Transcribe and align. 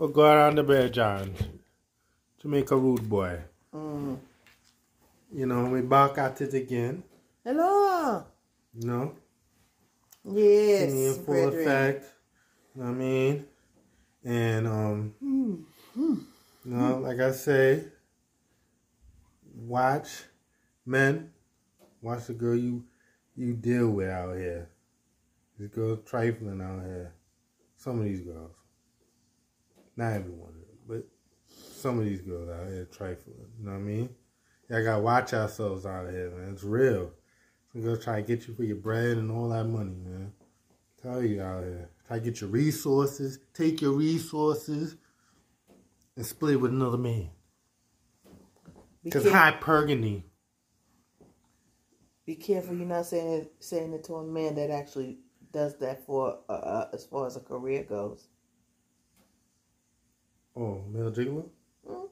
Or 0.00 0.08
go 0.08 0.22
around 0.22 0.54
the 0.54 0.62
Bear 0.62 0.88
John 0.88 1.34
to 2.38 2.48
make 2.48 2.70
a 2.70 2.76
rude 2.76 3.06
boy. 3.06 3.38
Mm. 3.74 4.18
You 5.30 5.44
know, 5.44 5.66
we 5.66 5.82
back 5.82 6.16
at 6.16 6.40
it 6.40 6.54
again. 6.54 7.02
Hello. 7.44 8.24
You 8.72 8.86
know? 8.88 9.12
Yes. 10.24 10.90
In 10.90 11.14
full 11.16 11.50
brethren. 11.50 11.60
effect. 11.60 12.04
You 12.74 12.82
know 12.82 12.88
what 12.88 12.94
I 12.94 12.98
mean? 12.98 13.46
And 14.24 14.66
um 14.66 15.14
Mm. 15.22 15.64
you 15.94 16.26
know, 16.64 16.98
like 17.00 17.20
I 17.20 17.32
say, 17.32 17.84
watch 19.54 20.24
men, 20.86 21.30
watch 22.00 22.24
the 22.26 22.32
girl 22.32 22.56
you 22.56 22.84
you 23.36 23.52
deal 23.52 23.90
with 23.90 24.08
out 24.08 24.38
here. 24.38 24.70
These 25.58 25.68
girls 25.68 25.98
trifling 26.06 26.62
out 26.62 26.84
here. 26.84 27.12
Some 27.76 27.98
of 27.98 28.04
these 28.06 28.22
girls. 28.22 28.52
Not 29.96 30.12
every 30.12 30.32
one 30.32 30.50
of 30.50 30.54
them, 30.54 30.78
but 30.86 31.06
some 31.48 31.98
of 31.98 32.04
these 32.04 32.20
girls 32.20 32.48
out 32.48 32.68
here 32.68 32.86
trifling. 32.90 33.36
You 33.58 33.66
know 33.66 33.72
what 33.72 33.78
I 33.78 33.80
mean? 33.80 34.08
Y'all 34.68 34.84
gotta 34.84 35.02
watch 35.02 35.34
ourselves 35.34 35.84
out 35.86 36.10
here, 36.10 36.30
man. 36.30 36.52
It's 36.52 36.62
real. 36.62 37.10
Some 37.72 37.82
girls 37.82 38.04
try 38.04 38.20
to 38.20 38.26
get 38.26 38.46
you 38.46 38.54
for 38.54 38.64
your 38.64 38.76
bread 38.76 39.16
and 39.16 39.30
all 39.30 39.48
that 39.50 39.64
money, 39.64 39.96
man. 40.04 40.32
Tell 41.02 41.22
you 41.22 41.42
out 41.42 41.64
here. 41.64 41.90
Try 42.06 42.18
to 42.18 42.24
get 42.24 42.40
your 42.40 42.50
resources, 42.50 43.38
take 43.54 43.80
your 43.80 43.92
resources, 43.92 44.96
and 46.16 46.26
split 46.26 46.60
with 46.60 46.72
another 46.72 46.98
man. 46.98 47.30
Because 49.02 49.24
care- 49.24 49.32
hypergamy. 49.32 50.24
be 52.26 52.36
careful 52.36 52.76
you're 52.76 52.86
not 52.86 53.06
saying 53.06 53.48
saying 53.58 53.92
it 53.92 54.04
to 54.04 54.14
a 54.16 54.24
man 54.24 54.54
that 54.56 54.70
actually 54.70 55.18
does 55.52 55.76
that 55.78 56.04
for 56.04 56.38
uh, 56.48 56.52
uh, 56.52 56.88
as 56.92 57.04
far 57.06 57.26
as 57.26 57.36
a 57.36 57.40
career 57.40 57.82
goes. 57.82 58.28
Oh, 60.56 60.82
male 60.90 61.10
gigolo? 61.12 61.48
Mm. 61.88 62.08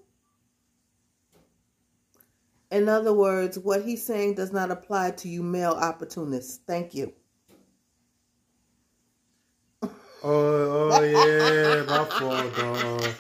In 2.71 2.89
other 2.89 3.13
words, 3.15 3.59
what 3.59 3.85
he's 3.85 4.05
saying 4.05 4.35
does 4.35 4.53
not 4.53 4.71
apply 4.71 5.13
to 5.13 5.29
you 5.29 5.43
male 5.43 5.73
opportunists. 5.73 6.61
Thank 6.67 6.95
you. 6.95 7.13
Oh, 10.23 10.91
oh 10.93 11.03
yeah, 11.03 11.85
my 11.87 12.05
fault, 12.19 12.57
dog. 12.57 13.15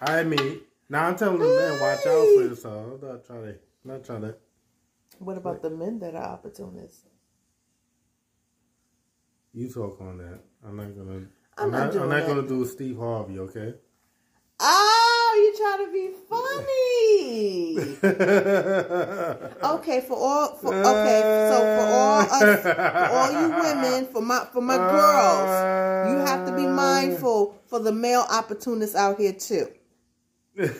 I 0.00 0.22
mean, 0.24 0.60
now 0.88 1.08
I'm 1.08 1.16
telling 1.16 1.40
the 1.40 1.46
man, 1.48 1.80
watch 1.80 2.06
out 2.06 2.34
for 2.34 2.42
yourself. 2.42 3.02
I'm 3.02 3.08
not 3.08 3.26
trying 3.26 3.42
to, 3.44 3.54
not 3.84 4.04
trying 4.04 4.22
to. 4.22 4.36
What 5.18 5.36
about 5.36 5.62
the 5.62 5.70
men 5.70 5.98
that 6.00 6.14
are 6.14 6.24
opportunists? 6.34 7.06
You 9.52 9.68
talk 9.68 10.00
on 10.00 10.18
that. 10.18 10.40
I'm 10.66 10.76
not 10.76 10.96
gonna. 10.96 11.26
I'm 11.58 11.64
I'm, 11.66 11.70
not 11.70 11.94
not. 11.94 12.02
I'm 12.02 12.08
not 12.08 12.16
that. 12.20 12.26
gonna 12.26 12.48
do 12.48 12.64
Steve 12.66 12.98
Harvey. 12.98 13.38
Okay. 13.40 13.74
Trying 15.68 15.86
to 15.86 15.92
be 15.92 16.10
funny. 16.28 16.68
Okay, 19.78 20.00
for 20.00 20.16
all 20.16 20.54
for 20.56 20.72
okay, 20.74 21.20
so 21.50 21.56
for 21.58 21.86
all 21.92 22.20
us, 22.20 22.62
for 22.62 22.80
all 22.80 23.30
you 23.32 23.48
women, 23.50 24.06
for 24.06 24.22
my 24.22 24.46
for 24.52 24.60
my 24.62 24.76
girls, 24.76 26.10
you 26.10 26.16
have 26.26 26.46
to 26.46 26.52
be 26.56 26.66
mindful 26.66 27.60
for 27.66 27.78
the 27.80 27.92
male 27.92 28.24
opportunists 28.30 28.94
out 28.96 29.18
here 29.18 29.32
too. 29.32 29.68
At 30.58 30.76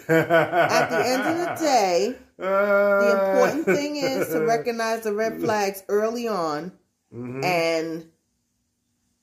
the 0.90 1.02
end 1.04 1.22
of 1.22 1.38
the 1.38 1.54
day, 1.60 2.14
the 2.36 3.18
important 3.30 3.64
thing 3.66 3.96
is 3.96 4.28
to 4.28 4.40
recognize 4.40 5.02
the 5.02 5.12
red 5.12 5.40
flags 5.40 5.82
early 5.88 6.26
on 6.28 6.72
Mhm. 7.14 7.44
and 7.44 8.10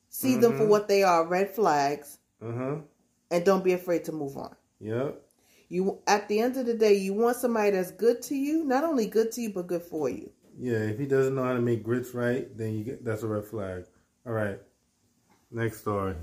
see 0.08 0.36
them 0.36 0.56
for 0.56 0.64
Mhm. 0.64 0.68
what 0.68 0.88
they 0.88 1.02
are, 1.02 1.24
red 1.26 1.54
flags, 1.54 2.18
Uh 2.42 2.52
huh. 2.52 2.76
and 3.30 3.44
don't 3.44 3.64
be 3.64 3.72
afraid 3.72 4.04
to 4.04 4.12
move 4.12 4.36
on. 4.36 4.54
Yep. 4.80 5.22
You 5.68 5.98
at 6.06 6.28
the 6.28 6.40
end 6.40 6.56
of 6.56 6.66
the 6.66 6.74
day, 6.74 6.94
you 6.94 7.14
want 7.14 7.36
somebody 7.36 7.70
that's 7.70 7.90
good 7.90 8.22
to 8.22 8.36
you, 8.36 8.64
not 8.64 8.84
only 8.84 9.06
good 9.06 9.32
to 9.32 9.40
you 9.40 9.50
but 9.50 9.66
good 9.66 9.82
for 9.82 10.08
you. 10.08 10.30
Yeah. 10.58 10.78
If 10.78 10.98
he 10.98 11.06
doesn't 11.06 11.34
know 11.34 11.44
how 11.44 11.54
to 11.54 11.60
make 11.60 11.82
grits 11.82 12.14
right, 12.14 12.56
then 12.56 12.74
you 12.74 12.84
get 12.84 13.04
that's 13.04 13.22
a 13.22 13.26
red 13.26 13.44
flag. 13.44 13.84
All 14.26 14.32
right. 14.32 14.58
Next 15.50 15.80
story. 15.80 16.14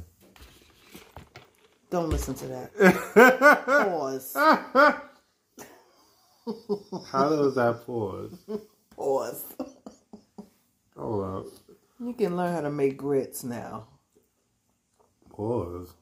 Don't 1.90 2.10
listen 2.10 2.34
to 2.36 2.48
that. 2.48 2.74
Pause. 3.66 4.34
How 7.12 7.30
does 7.30 7.56
that 7.56 7.84
pause? 7.86 8.38
Pause. 8.96 9.44
Hold 10.98 11.24
up. 11.24 11.46
You 12.00 12.14
can 12.14 12.36
learn 12.36 12.54
how 12.54 12.62
to 12.62 12.72
make 12.72 12.98
grits 12.98 13.44
now. 13.44 13.88
Pause. 15.30 15.94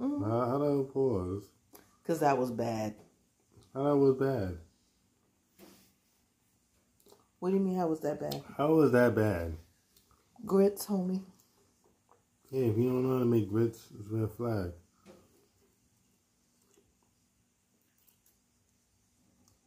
Mm-hmm. 0.00 0.24
How, 0.24 0.46
how 0.46 0.58
do 0.58 0.88
I 0.88 0.92
pause? 0.92 1.48
Cause 2.08 2.20
that 2.20 2.38
was 2.38 2.50
bad. 2.50 2.94
How 3.74 3.82
that 3.84 3.96
was 3.96 4.14
bad? 4.14 4.56
What 7.38 7.50
do 7.50 7.56
you 7.56 7.60
mean 7.60 7.76
how 7.76 7.86
was 7.88 8.00
that 8.00 8.18
bad? 8.18 8.42
How 8.56 8.68
was 8.68 8.92
that 8.92 9.14
bad? 9.14 9.54
Grits, 10.46 10.86
homie. 10.86 11.20
Yeah, 12.50 12.62
if 12.62 12.78
you 12.78 12.84
don't 12.84 13.02
know 13.02 13.12
how 13.12 13.18
to 13.18 13.26
make 13.26 13.50
grits, 13.50 13.88
it's 14.00 14.10
a 14.10 14.14
red 14.14 14.30
flag. 14.30 14.72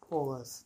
Pause. 0.09 0.66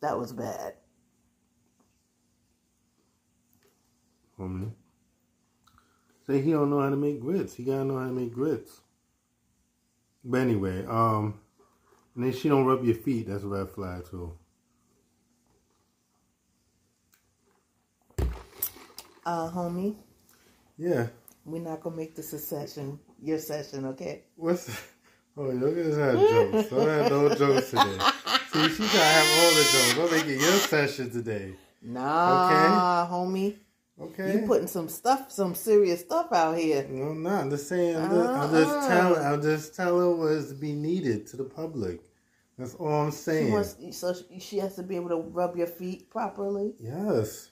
That 0.00 0.18
was 0.18 0.32
bad. 0.32 0.74
homie. 4.36 4.72
Say 6.26 6.42
he 6.42 6.50
don't 6.50 6.70
know 6.70 6.80
how 6.80 6.90
to 6.90 6.96
make 6.96 7.20
grits. 7.20 7.54
He 7.54 7.62
gotta 7.64 7.84
know 7.84 7.98
how 7.98 8.06
to 8.06 8.12
make 8.12 8.32
grits. 8.32 8.80
But 10.24 10.40
anyway, 10.40 10.84
um, 10.86 11.38
and 12.14 12.24
then 12.24 12.32
she 12.32 12.48
don't 12.48 12.64
rub 12.66 12.84
your 12.84 12.96
feet. 12.96 13.28
That's 13.28 13.44
a 13.44 13.48
red 13.48 13.70
flag 13.70 14.04
too. 14.10 14.32
Uh, 19.24 19.50
homie, 19.50 19.96
Yeah. 20.76 21.08
we're 21.44 21.62
not 21.62 21.80
gonna 21.82 21.96
make 21.96 22.14
this 22.14 22.32
a 22.32 22.38
session, 22.38 22.98
your 23.20 23.38
session, 23.38 23.86
okay? 23.86 24.24
What's? 24.36 24.70
Oh, 25.38 25.42
look 25.50 25.76
at 25.76 25.84
have 25.98 26.18
jokes. 26.18 26.70
Don't 26.70 26.88
have 26.88 27.10
no 27.10 27.34
jokes 27.34 27.68
today. 27.70 27.98
See, 28.52 28.68
she 28.70 28.82
to 28.88 28.98
have 28.98 29.44
all 29.44 29.50
the 29.50 29.64
jokes. 29.70 29.98
I'm 29.98 30.10
making 30.10 30.40
your 30.40 30.58
session 30.60 31.10
today. 31.10 31.54
Nah, 31.82 33.06
homie. 33.10 33.56
Okay. 33.98 34.34
You 34.40 34.46
putting 34.46 34.66
some 34.66 34.88
stuff, 34.88 35.32
some 35.32 35.54
serious 35.54 36.00
stuff 36.00 36.30
out 36.32 36.58
here. 36.58 36.86
No, 36.90 37.08
I'm 37.08 37.22
not. 37.22 37.44
I'm 37.44 37.50
just 37.50 37.68
saying. 37.68 37.96
I'm 37.96 38.10
just, 38.10 38.28
I'm 38.28 38.50
just 38.50 38.70
Uh-uh. 38.70 38.88
telling. 38.88 39.24
I'm 39.24 39.42
just 39.42 39.74
telling 39.74 40.18
what's 40.18 40.48
to 40.48 40.54
be 40.54 40.72
needed 40.72 41.26
to 41.28 41.36
the 41.38 41.44
public. 41.44 42.00
That's 42.58 42.74
all 42.74 43.04
I'm 43.06 43.10
saying. 43.10 43.46
She 43.46 43.52
wants, 43.52 43.76
so 43.98 44.14
she- 44.38 44.58
has 44.58 44.76
to 44.76 44.82
be 44.82 44.96
able 44.96 45.10
to 45.10 45.16
rub 45.16 45.56
your 45.56 45.66
feet 45.66 46.10
properly. 46.10 46.74
Yes, 46.78 47.50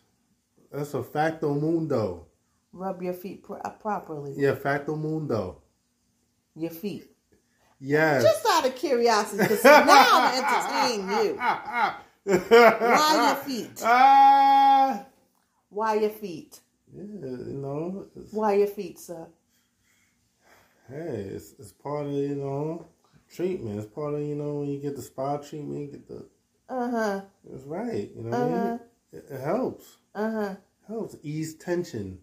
that's 0.70 0.94
a 0.94 1.02
facto 1.02 1.54
mundo. 1.54 2.26
Rub 2.72 3.02
your 3.02 3.14
feet 3.14 3.44
uh, 3.48 3.70
properly. 3.70 4.34
Yeah, 4.36 4.54
facto 4.54 4.96
mundo. 4.96 5.62
Your 6.56 6.70
feet. 6.70 7.06
Yes. 7.80 8.22
Just 8.22 8.46
out 8.48 8.66
of 8.66 8.74
curiosity, 8.76 9.42
because 9.42 9.64
now 9.64 9.84
I'm 9.86 10.94
entertaining 10.98 11.26
you. 11.26 11.36
Why 12.48 13.26
your 13.28 13.36
feet? 13.44 13.82
Ah. 13.82 14.63
Why 15.74 15.94
your 15.94 16.10
feet? 16.10 16.60
Yeah, 16.96 17.02
you 17.02 17.58
know. 17.60 18.06
Why 18.30 18.54
your 18.54 18.68
feet, 18.68 18.98
sir? 19.00 19.26
hey, 20.88 21.30
it's, 21.34 21.54
it's 21.58 21.72
part 21.72 22.06
of 22.06 22.12
you 22.12 22.36
know 22.36 22.86
treatment. 23.34 23.78
It's 23.80 23.88
part 23.92 24.14
of 24.14 24.20
you 24.20 24.36
know 24.36 24.54
when 24.60 24.68
you 24.68 24.78
get 24.78 24.94
the 24.94 25.02
spa 25.02 25.36
treatment, 25.38 25.80
you 25.80 25.86
get 25.88 26.06
the. 26.06 26.26
Uh 26.68 26.90
huh. 26.90 27.20
It's 27.52 27.64
right. 27.64 28.08
You 28.16 28.22
know 28.22 28.36
I 28.36 28.40
Uh-huh. 28.40 28.68
mean? 28.68 28.80
It, 29.12 29.26
it 29.30 29.40
helps. 29.40 29.96
Uh 30.14 30.30
huh. 30.30 30.54
Helps 30.86 31.16
ease 31.24 31.54
tension. 31.56 32.20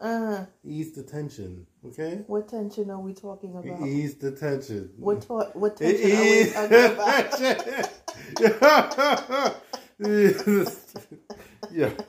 Uh 0.00 0.18
huh. 0.26 0.46
Ease 0.64 0.92
the 0.92 1.04
tension. 1.04 1.66
Okay. 1.86 2.24
What 2.26 2.48
tension 2.48 2.90
are 2.90 2.98
we 3.00 3.14
talking 3.14 3.56
about? 3.56 3.86
Ease 3.86 4.16
the 4.16 4.32
tension. 4.32 4.90
What 4.98 5.20
to- 5.22 5.52
what 5.54 5.80
It 5.80 5.98
tension 5.98 6.16
are 6.18 6.24
we 6.24 6.50
talking 6.50 6.84
about? 9.38 9.54
yeah. 11.72 11.90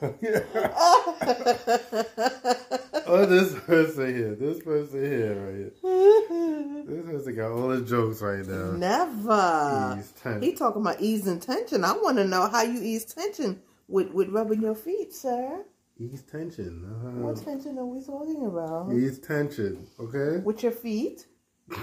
oh, 3.06 3.26
this 3.28 3.54
person 3.60 4.14
here. 4.14 4.34
This 4.34 4.62
person 4.62 5.04
here, 5.04 5.34
right 5.34 5.54
here. 5.56 5.72
This 6.86 7.04
person 7.06 7.34
got 7.36 7.50
all 7.52 7.68
the 7.68 7.80
jokes 7.82 8.20
right 8.22 8.46
now. 8.46 8.72
Never. 8.72 9.96
Ease 9.98 10.12
tension. 10.22 10.42
He 10.42 10.54
talking 10.54 10.82
about 10.82 11.00
easing 11.00 11.40
tension. 11.40 11.84
I 11.84 11.92
want 11.92 12.16
to 12.18 12.24
know 12.24 12.48
how 12.48 12.62
you 12.62 12.80
ease 12.82 13.04
tension 13.04 13.60
with 13.88 14.10
with 14.12 14.28
rubbing 14.30 14.62
your 14.62 14.74
feet, 14.74 15.12
sir. 15.14 15.64
Ease 15.98 16.22
tension. 16.22 16.82
What 17.22 17.36
Uh-huh. 17.36 17.44
tension 17.44 17.78
are 17.78 17.84
we 17.86 18.00
talking 18.02 18.46
about? 18.46 18.92
Ease 18.92 19.18
tension. 19.18 19.86
Okay. 19.98 20.38
With 20.42 20.62
your 20.62 20.72
feet? 20.72 21.26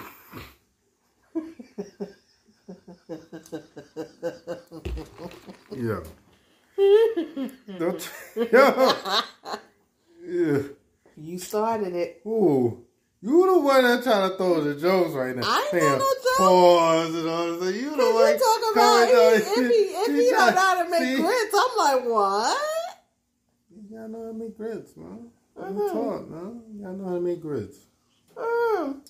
Yeah. 5.72 6.02
Don't. 7.80 8.12
Yeah. 10.26 10.62
You 11.16 11.40
started 11.40 11.96
it. 11.96 12.22
Ooh. 12.28 12.84
You 13.22 13.52
the 13.52 13.60
one 13.60 13.84
that 13.84 14.04
trying 14.04 14.30
to 14.30 14.38
throw 14.38 14.62
the 14.62 14.76
jokes 14.80 15.12
right 15.14 15.36
now. 15.36 15.42
I 15.44 15.70
ain't 15.74 15.82
got 15.82 15.98
no 15.98 16.06
jokes. 16.06 16.38
Pause 16.38 17.16
and 17.16 17.30
all 17.30 17.58
this. 17.60 17.76
You 17.76 17.90
the 17.90 17.98
one 17.98 18.34
you 18.34 18.38
talk 18.40 18.72
about 18.74 19.10
coming 19.10 19.40
he, 19.40 19.46
if 19.48 19.56
he 19.56 19.62
if 20.14 20.16
he 20.26 20.30
try- 20.30 20.38
don't 20.46 20.56
know 20.56 20.62
how 20.62 20.84
to 20.84 20.90
make 20.90 21.00
see? 21.02 21.16
grits, 21.16 21.56
I'm 21.56 21.78
like, 21.78 22.06
what? 22.06 22.58
You 23.76 23.98
gotta 23.98 24.08
know 24.12 24.22
how 24.26 24.32
to 24.32 24.38
make 24.38 24.56
grits, 24.58 24.96
man. 24.98 25.30
Mhm. 25.58 25.76
You 25.76 25.90
talk, 25.92 26.30
man. 26.30 26.62
You 26.76 26.84
gotta 26.84 26.98
know 26.98 27.08
how 27.08 27.16
to 27.16 27.22
make 27.22 27.42
grits. 27.42 27.78
Mm, 28.36 29.02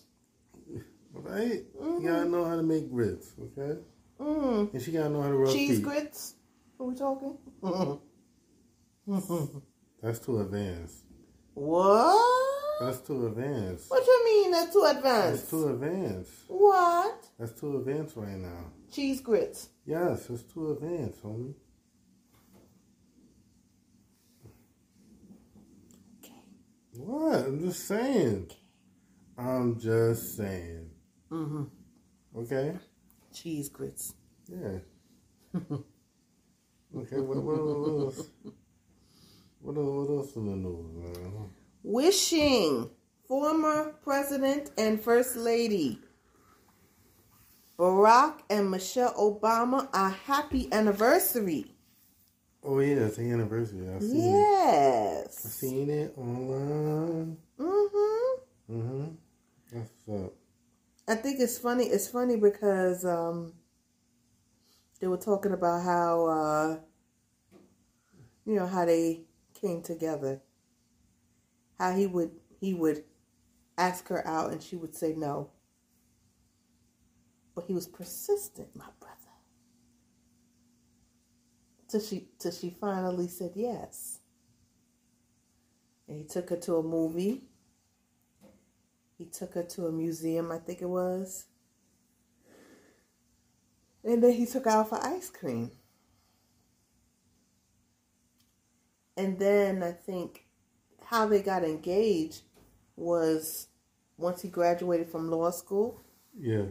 Right? 1.14 1.64
Mhm. 1.82 2.02
You 2.02 2.08
gotta 2.08 2.30
know 2.30 2.46
how 2.46 2.56
to 2.56 2.64
make 2.64 2.90
grits, 2.90 3.34
okay? 3.42 3.80
mm. 4.22 4.74
And 4.74 4.82
she 4.82 4.92
gotta 4.94 5.10
know 5.10 5.22
how 5.22 5.28
to 5.30 5.36
roast 5.36 5.54
Cheese 5.54 5.80
beef. 5.80 5.84
grits? 5.84 6.34
Are 6.80 6.86
we 6.86 6.96
talking? 6.96 7.38
That's 10.02 10.20
too 10.20 10.40
advanced. 10.42 11.04
what? 11.54 12.34
That's 12.80 13.00
too 13.00 13.26
advanced. 13.26 13.90
What 13.90 14.06
you 14.06 14.26
mean 14.26 14.52
that's 14.52 14.72
too 14.72 14.84
advanced? 14.88 15.40
That's 15.42 15.50
too 15.50 15.70
advanced. 15.70 16.32
What? 16.48 17.26
That's 17.40 17.60
too 17.60 17.78
advanced 17.78 18.16
right 18.16 18.38
now. 18.38 18.66
Cheese 18.92 19.20
grits. 19.22 19.70
Yes, 19.84 20.30
it's 20.30 20.44
too 20.44 20.74
advanced, 20.74 21.24
homie. 21.24 21.56
Okay. 26.24 26.36
What? 26.98 27.46
I'm 27.48 27.60
just 27.62 27.88
saying. 27.88 28.52
I'm 29.36 29.80
just 29.80 30.38
saying. 30.38 30.92
Mm-hmm. 31.32 31.64
Okay? 32.38 32.74
Cheese 33.34 33.70
grits. 33.70 34.14
Yeah. 34.48 34.80
Okay, 36.96 37.20
what, 37.20 37.38
what, 37.44 37.64
what 37.64 38.06
else? 38.06 38.30
What, 39.62 39.78
else- 39.78 40.08
what 40.08 40.18
else 40.18 40.36
in 40.36 40.46
the 40.46 40.56
news, 40.56 40.94
man? 40.96 41.50
Wishing 41.84 42.90
former 43.28 43.94
president 44.04 44.72
and 44.78 45.02
first 45.02 45.36
lady 45.36 46.00
Barack 47.78 48.40
and 48.50 48.72
Michelle 48.72 49.14
Obama 49.14 49.88
a 49.94 50.10
happy 50.10 50.68
anniversary. 50.72 51.74
Oh, 52.64 52.80
yeah, 52.80 53.06
it's 53.06 53.18
the 53.18 53.30
anniversary. 53.30 53.88
I 53.88 54.00
seen 54.00 54.16
it. 54.16 54.30
I 54.34 54.40
Yes. 54.40 55.38
seen 55.38 55.90
it 55.90 56.14
online. 56.18 57.38
Mm-hmm. 57.60 58.74
Mm-hmm. 58.74 59.06
That's 59.72 59.92
up. 60.26 60.34
I 61.08 61.16
think 61.16 61.40
it's 61.40 61.58
funny. 61.60 61.86
It's 61.86 62.08
funny 62.08 62.36
because 62.36 63.06
um, 63.06 63.54
they 65.00 65.08
were 65.08 65.18
talking 65.18 65.52
about 65.52 65.84
how 65.84 66.26
uh, 66.26 66.78
you 68.46 68.56
know 68.56 68.68
how 68.68 68.86
they 68.86 69.22
came 69.60 69.82
together. 69.82 70.42
How 71.78 71.94
he 71.94 72.08
would 72.08 72.32
he 72.60 72.74
would 72.74 73.04
ask 73.78 74.08
her 74.08 74.26
out 74.28 74.52
and 74.52 74.62
she 74.62 74.76
would 74.76 74.96
say 74.96 75.14
no. 75.16 75.52
But 77.54 77.66
he 77.66 77.74
was 77.74 77.88
persistent, 77.88 78.76
my 78.76 78.86
brother. 79.00 79.16
Till 81.88 82.02
she 82.02 82.30
till 82.40 82.52
she 82.52 82.76
finally 82.80 83.28
said 83.28 83.52
yes. 83.56 84.20
And 86.08 86.18
he 86.18 86.24
took 86.24 86.50
her 86.50 86.58
to 86.58 86.78
a 86.78 86.84
movie. 86.84 87.44
He 89.18 89.26
took 89.26 89.56
her 89.56 89.64
to 89.64 89.88
a 89.88 89.92
museum, 89.92 90.52
I 90.52 90.60
think 90.60 90.82
it 90.82 90.90
was. 90.90 91.46
And 94.08 94.24
then 94.24 94.34
he 94.34 94.48
took 94.48 94.66
out 94.66 94.90
for 94.90 94.98
ice 95.06 95.30
cream. 95.30 95.72
And 99.18 99.40
then 99.40 99.84
I 99.84 99.92
think 99.92 100.46
how 101.04 101.28
they 101.28 101.42
got 101.42 101.64
engaged 101.64 102.44
was 102.96 103.68
once 104.18 104.42
he 104.42 104.50
graduated 104.50 105.10
from 105.10 105.30
law 105.30 105.52
school, 105.52 106.02
Yeah. 106.40 106.68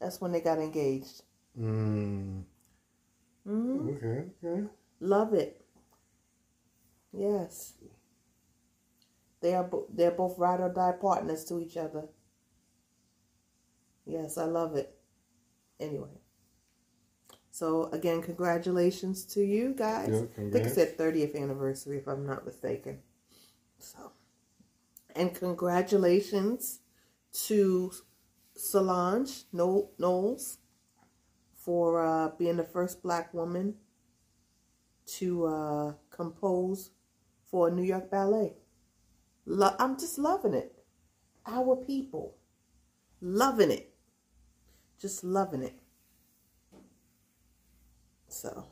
that's 0.00 0.20
when 0.20 0.32
they 0.32 0.40
got 0.40 0.58
engaged. 0.58 1.22
Mm. 1.58 2.44
hmm 3.44 3.90
Okay, 3.96 4.30
okay. 4.44 4.68
Love 5.00 5.34
it. 5.34 5.64
Yes. 7.12 7.74
They 9.40 9.54
are 9.54 9.64
bo- 9.64 9.88
they're 9.90 10.10
both 10.12 10.38
ride 10.38 10.60
or 10.60 10.70
die 10.70 10.92
partners 10.92 11.44
to 11.46 11.60
each 11.60 11.76
other. 11.76 12.08
Yes, 14.06 14.38
I 14.38 14.44
love 14.44 14.76
it. 14.76 14.96
Anyway. 15.82 16.08
So 17.50 17.90
again, 17.92 18.22
congratulations 18.22 19.24
to 19.34 19.42
you 19.42 19.74
guys. 19.74 20.08
Yeah, 20.10 20.22
I 20.46 20.50
think 20.50 20.66
it's 20.66 20.76
their 20.76 20.86
30th 20.86 21.36
anniversary 21.36 21.98
if 21.98 22.06
I'm 22.06 22.26
not 22.26 22.46
mistaken. 22.46 23.00
So 23.78 24.12
and 25.14 25.34
congratulations 25.34 26.80
to 27.46 27.92
Solange 28.56 29.44
Kno- 29.52 29.90
Knowles 29.98 30.58
for 31.54 32.04
uh, 32.04 32.30
being 32.38 32.56
the 32.56 32.64
first 32.64 33.02
black 33.02 33.32
woman 33.34 33.74
to 35.06 35.46
uh, 35.46 35.92
compose 36.10 36.90
for 37.44 37.68
a 37.68 37.70
New 37.70 37.82
York 37.82 38.10
Ballet. 38.10 38.54
Lo- 39.46 39.76
I'm 39.78 39.98
just 39.98 40.18
loving 40.18 40.54
it. 40.54 40.84
Our 41.46 41.76
people. 41.76 42.36
Loving 43.20 43.70
it. 43.70 43.91
Just 45.02 45.24
loving 45.24 45.64
it. 45.64 45.74
So, 48.28 48.66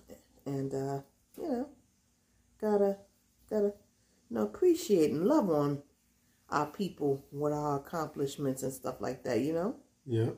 and, 0.47 0.73
uh, 0.73 1.01
you 1.37 1.49
know, 1.49 1.69
gotta, 2.61 2.99
gotta, 3.51 3.67
you 3.67 4.37
know, 4.37 4.43
appreciate 4.43 5.11
and 5.11 5.27
love 5.27 5.51
on 5.51 5.83
our 6.49 6.67
people 6.67 7.25
with 7.33 7.53
our 7.53 7.79
accomplishments 7.79 8.63
and 8.63 8.73
stuff 8.73 9.01
like 9.01 9.25
that, 9.25 9.41
you 9.41 9.53
know? 9.53 9.75
Yeah. 10.07 10.31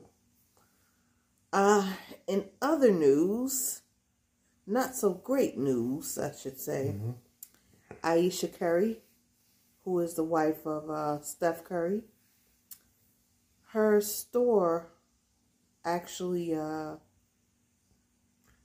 Uh, 1.53 1.93
in 2.25 2.45
other 2.59 2.91
news, 2.91 3.83
not 4.65 4.95
so 4.95 5.13
great 5.13 5.59
news, 5.59 6.17
I 6.17 6.31
should 6.31 6.59
say. 6.59 6.95
Mhm. 6.97 7.13
Ayesha 8.03 8.47
Curry, 8.47 9.03
who 9.85 9.99
is 9.99 10.15
the 10.15 10.23
wife 10.23 10.65
of 10.65 10.89
uh, 10.89 11.21
Steph 11.21 11.63
Curry, 11.63 12.03
her 13.73 14.01
store 14.01 14.92
actually, 15.85 16.53
uh, 16.55 16.95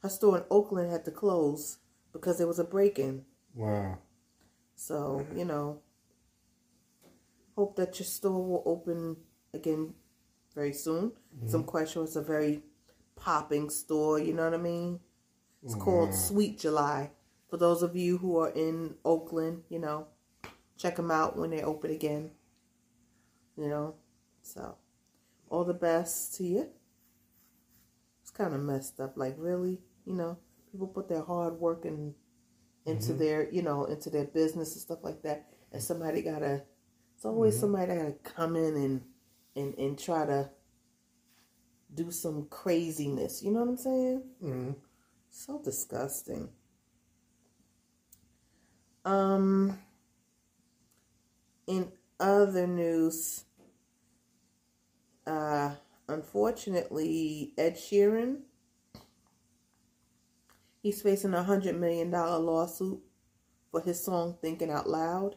her 0.03 0.09
store 0.09 0.39
in 0.39 0.45
Oakland 0.51 0.91
had 0.91 1.05
to 1.05 1.11
close 1.11 1.79
because 2.13 2.39
there 2.39 2.47
was 2.47 2.59
a 2.59 2.65
break 2.65 2.99
in. 2.99 3.25
Wow. 3.55 3.99
So, 4.75 5.27
you 5.35 5.45
know, 5.45 5.81
hope 7.57 7.77
that 7.77 7.99
your 7.99 8.07
store 8.07 8.45
will 8.45 8.63
open 8.65 9.17
again 9.53 9.95
very 10.55 10.73
soon. 10.73 11.13
Some 11.47 11.65
quite 11.65 11.89
sure 11.89 12.05
it's 12.05 12.17
a 12.17 12.23
very 12.23 12.63
popping 13.17 13.71
store, 13.71 14.19
you 14.21 14.33
know 14.33 14.45
what 14.45 14.55
I 14.55 14.59
mean? 14.59 15.01
It's 15.65 15.75
called 15.75 16.15
Sweet 16.15 16.59
July. 16.61 17.11
For 17.51 17.57
those 17.57 17.83
of 17.83 17.97
you 17.97 18.19
who 18.19 18.39
are 18.39 18.51
in 18.51 18.95
Oakland, 19.05 19.63
you 19.69 19.79
know, 19.79 20.07
check 20.77 20.97
them 20.97 21.11
out 21.11 21.37
when 21.37 21.51
they 21.51 21.63
open 21.63 21.91
again. 21.91 22.31
You 23.57 23.69
know, 23.69 23.95
so 24.43 24.77
all 25.51 25.65
the 25.65 25.75
best 25.75 26.37
to 26.37 26.45
you. 26.45 26.69
Kind 28.39 28.55
of 28.55 28.63
messed 28.63 29.01
up. 29.01 29.17
Like, 29.17 29.35
really, 29.37 29.81
you 30.07 30.15
know, 30.15 30.39
people 30.73 30.87
put 30.87 31.09
their 31.09 31.23
hard 31.23 31.55
work 31.55 31.85
in, 31.85 32.15
into 32.87 33.13
their, 33.13 33.51
you 33.51 33.63
know, 33.63 33.85
into 33.85 34.11
their 34.11 34.27
business 34.27 34.73
and 34.75 34.81
stuff 34.81 35.01
like 35.03 35.23
that, 35.25 35.47
and 35.73 35.83
somebody 35.83 36.23
gotta. 36.23 36.63
It's 37.17 37.25
always 37.25 37.59
somebody 37.59 37.95
gotta 37.95 38.15
come 38.23 38.55
in 38.55 38.77
and 38.77 39.03
and 39.57 39.75
and 39.77 39.99
try 39.99 40.25
to 40.25 40.51
do 41.93 42.11
some 42.11 42.47
craziness. 42.49 43.43
You 43.43 43.51
know 43.51 43.61
what 43.61 43.71
I'm 43.71 43.77
saying? 43.77 44.23
Mm-hmm. 44.43 44.71
So 45.31 45.61
disgusting. 45.63 46.49
Um 49.05 49.79
in 51.67 51.93
other 52.21 52.67
news, 52.67 53.45
uh 55.27 55.75
unfortunately 56.09 57.53
Ed 57.59 57.77
Sheeran 57.77 58.39
he's 60.83 61.03
facing 61.03 61.35
a 61.35 61.43
hundred 61.43 61.77
million 61.77 62.11
dollar 62.11 62.39
lawsuit 62.39 63.01
for 63.71 63.81
his 63.81 64.03
song 64.03 64.37
Thinking 64.41 64.71
Out 64.71 64.89
Loud. 64.89 65.37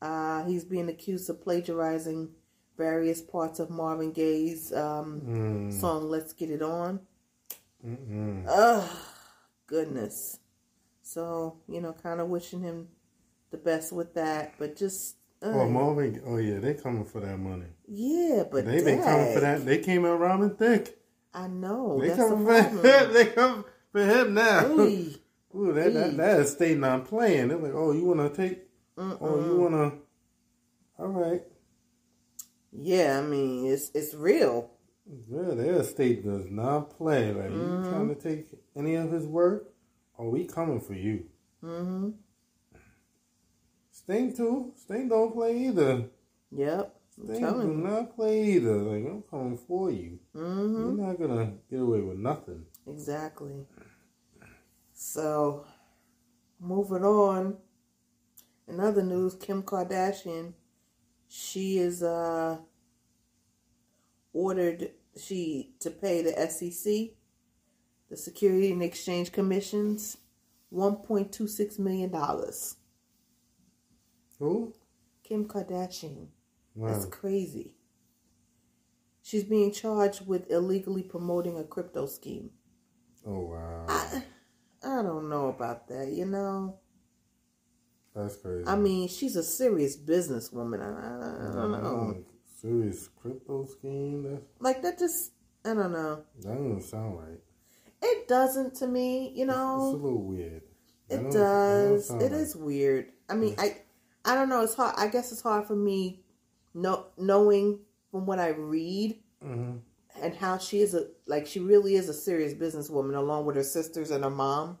Uh 0.00 0.44
he's 0.44 0.64
being 0.64 0.88
accused 0.88 1.28
of 1.30 1.42
plagiarizing 1.42 2.30
various 2.76 3.20
parts 3.20 3.58
of 3.60 3.70
Marvin 3.70 4.12
Gaye's 4.12 4.72
um 4.72 5.20
Mm. 5.24 5.72
song 5.80 6.08
Let's 6.10 6.32
Get 6.32 6.50
It 6.50 6.62
On. 6.62 7.00
Mm-mm. 7.84 8.44
Ugh, 8.48 8.90
goodness. 9.66 10.38
So, 11.02 11.58
you 11.68 11.80
know, 11.82 11.92
kind 11.92 12.20
of 12.20 12.28
wishing 12.28 12.62
him 12.62 12.88
the 13.50 13.58
best 13.58 13.92
with 13.92 14.14
that, 14.14 14.54
but 14.58 14.74
just, 14.74 15.16
uh, 15.42 15.46
Oh, 15.50 15.68
Marvin. 15.68 16.22
Oh, 16.26 16.36
yeah, 16.38 16.58
they 16.58 16.74
coming 16.74 17.04
for 17.04 17.20
that 17.20 17.38
money. 17.38 17.66
yeah, 17.86 18.44
but 18.50 18.64
they 18.64 18.82
been 18.82 19.02
coming 19.02 19.32
for 19.34 19.40
that. 19.40 19.64
They 19.64 19.78
came 19.78 20.04
out 20.04 20.18
robbing 20.20 20.56
thick. 20.56 20.98
I 21.32 21.48
know. 21.48 21.98
they 22.00 22.08
that's 22.08 22.28
the 22.28 22.36
for 22.36 22.52
him. 22.88 23.12
they 23.12 23.26
come 23.26 23.64
for 23.92 24.04
him 24.04 24.34
now. 24.34 24.66
Ooh, 24.66 25.10
Ooh, 25.56 25.72
that, 25.72 25.88
Ooh. 25.88 25.92
that, 25.92 26.16
that 26.16 26.40
estate 26.40 26.78
not 26.78 27.04
playing. 27.06 27.48
They're 27.48 27.58
like, 27.58 27.74
oh, 27.74 27.92
you 27.92 28.04
want 28.04 28.34
to 28.34 28.36
take 28.42 28.60
Mm-mm. 28.96 29.18
Oh, 29.20 29.40
you 29.44 29.56
wanna? 29.58 29.92
All 30.98 31.08
right. 31.08 31.42
Yeah, 32.72 33.18
I 33.18 33.22
mean 33.26 33.66
it's 33.66 33.90
it's 33.94 34.14
real. 34.14 34.70
Yeah, 35.28 35.54
their 35.54 35.80
estate 35.80 36.24
does 36.24 36.46
not 36.50 36.90
play. 36.96 37.32
Like 37.32 37.50
Mhm. 37.50 37.82
you 37.84 37.88
trying 37.90 38.08
to 38.08 38.14
take 38.14 38.46
any 38.76 38.94
of 38.94 39.10
his 39.10 39.26
work? 39.26 39.72
Oh, 40.18 40.28
we 40.28 40.44
coming 40.46 40.80
for 40.80 40.94
you. 40.94 41.24
Mm-hmm. 41.62 42.10
Sting 44.04 44.36
too. 44.36 44.72
Sting 44.76 45.08
don't 45.08 45.32
play 45.32 45.56
either. 45.66 46.04
Yep. 46.52 46.94
I'm 47.18 47.26
Sting 47.26 47.40
do 47.40 47.74
not 47.74 48.14
play 48.14 48.44
either. 48.52 48.76
Like 48.76 49.10
I'm 49.10 49.22
coming 49.30 49.56
for 49.56 49.90
you. 49.90 50.18
Mm-hmm. 50.36 50.98
You're 50.98 51.06
not 51.06 51.18
gonna 51.18 51.52
get 51.70 51.80
away 51.80 52.00
with 52.00 52.18
nothing. 52.18 52.66
Exactly. 52.86 53.66
So, 54.92 55.66
moving 56.60 57.04
on. 57.04 57.56
In 58.68 58.80
other 58.80 59.02
news, 59.02 59.34
Kim 59.34 59.62
Kardashian, 59.62 60.52
she 61.28 61.78
is 61.78 62.02
uh 62.02 62.58
ordered 64.32 64.90
she 65.16 65.74
to 65.80 65.90
pay 65.90 66.22
the 66.22 66.50
SEC, 66.50 67.10
the 68.10 68.16
Security 68.16 68.72
and 68.72 68.82
Exchange 68.82 69.32
Commissions, 69.32 70.18
one 70.68 70.96
point 70.96 71.32
two 71.32 71.48
six 71.48 71.78
million 71.78 72.10
dollars. 72.10 72.76
Who? 74.44 74.74
Kim 75.22 75.46
Kardashian. 75.48 76.26
Wow. 76.74 76.88
That's 76.92 77.06
crazy. 77.06 77.76
She's 79.22 79.44
being 79.44 79.72
charged 79.72 80.26
with 80.26 80.50
illegally 80.50 81.02
promoting 81.02 81.58
a 81.58 81.64
crypto 81.64 82.06
scheme. 82.06 82.50
Oh 83.26 83.40
wow. 83.40 83.86
I, 83.88 84.22
I 84.82 85.02
don't 85.02 85.30
know 85.30 85.48
about 85.48 85.88
that, 85.88 86.08
you 86.12 86.26
know. 86.26 86.78
That's 88.14 88.36
crazy. 88.36 88.68
I 88.68 88.76
mean, 88.76 89.08
she's 89.08 89.34
a 89.36 89.42
serious 89.42 89.96
businesswoman. 89.96 90.80
I, 90.82 90.90
I, 90.90 91.50
I 91.50 91.54
don't 91.54 91.72
know. 91.72 92.16
Serious 92.60 93.08
crypto 93.16 93.64
scheme. 93.64 94.24
That's 94.30 94.44
Like 94.60 94.82
that 94.82 94.98
just 94.98 95.32
I 95.64 95.72
don't 95.72 95.92
know. 95.92 96.22
that 96.42 96.48
doesn't 96.48 96.82
sound 96.82 97.18
right. 97.18 97.40
It 98.02 98.28
doesn't 98.28 98.74
to 98.76 98.86
me, 98.86 99.32
you 99.34 99.46
know. 99.46 99.76
It's 99.92 99.94
a 100.00 100.04
little 100.04 100.22
weird. 100.22 100.62
That 101.08 101.14
It 101.14 101.22
don't- 101.22 101.32
that 101.32 101.38
don't 101.38 101.92
does. 101.94 102.10
It 102.10 102.14
right. 102.14 102.32
is 102.32 102.56
weird. 102.56 103.12
I 103.30 103.34
mean, 103.34 103.54
I 103.56 103.78
I 104.24 104.34
don't 104.34 104.48
know. 104.48 104.62
It's 104.62 104.74
hard. 104.74 104.94
I 104.96 105.08
guess 105.08 105.32
it's 105.32 105.42
hard 105.42 105.66
for 105.66 105.76
me, 105.76 106.22
know, 106.74 107.06
knowing 107.18 107.80
from 108.10 108.26
what 108.26 108.38
I 108.38 108.48
read 108.48 109.18
Mhm. 109.44 109.80
and 110.22 110.34
how 110.36 110.56
she 110.58 110.80
is 110.80 110.94
a 110.94 111.08
like 111.26 111.46
she 111.46 111.60
really 111.60 111.94
is 111.96 112.08
a 112.08 112.14
serious 112.14 112.54
businesswoman 112.54 113.16
along 113.16 113.44
with 113.46 113.56
her 113.56 113.64
sisters 113.64 114.10
and 114.10 114.24
her 114.24 114.30
mom 114.30 114.78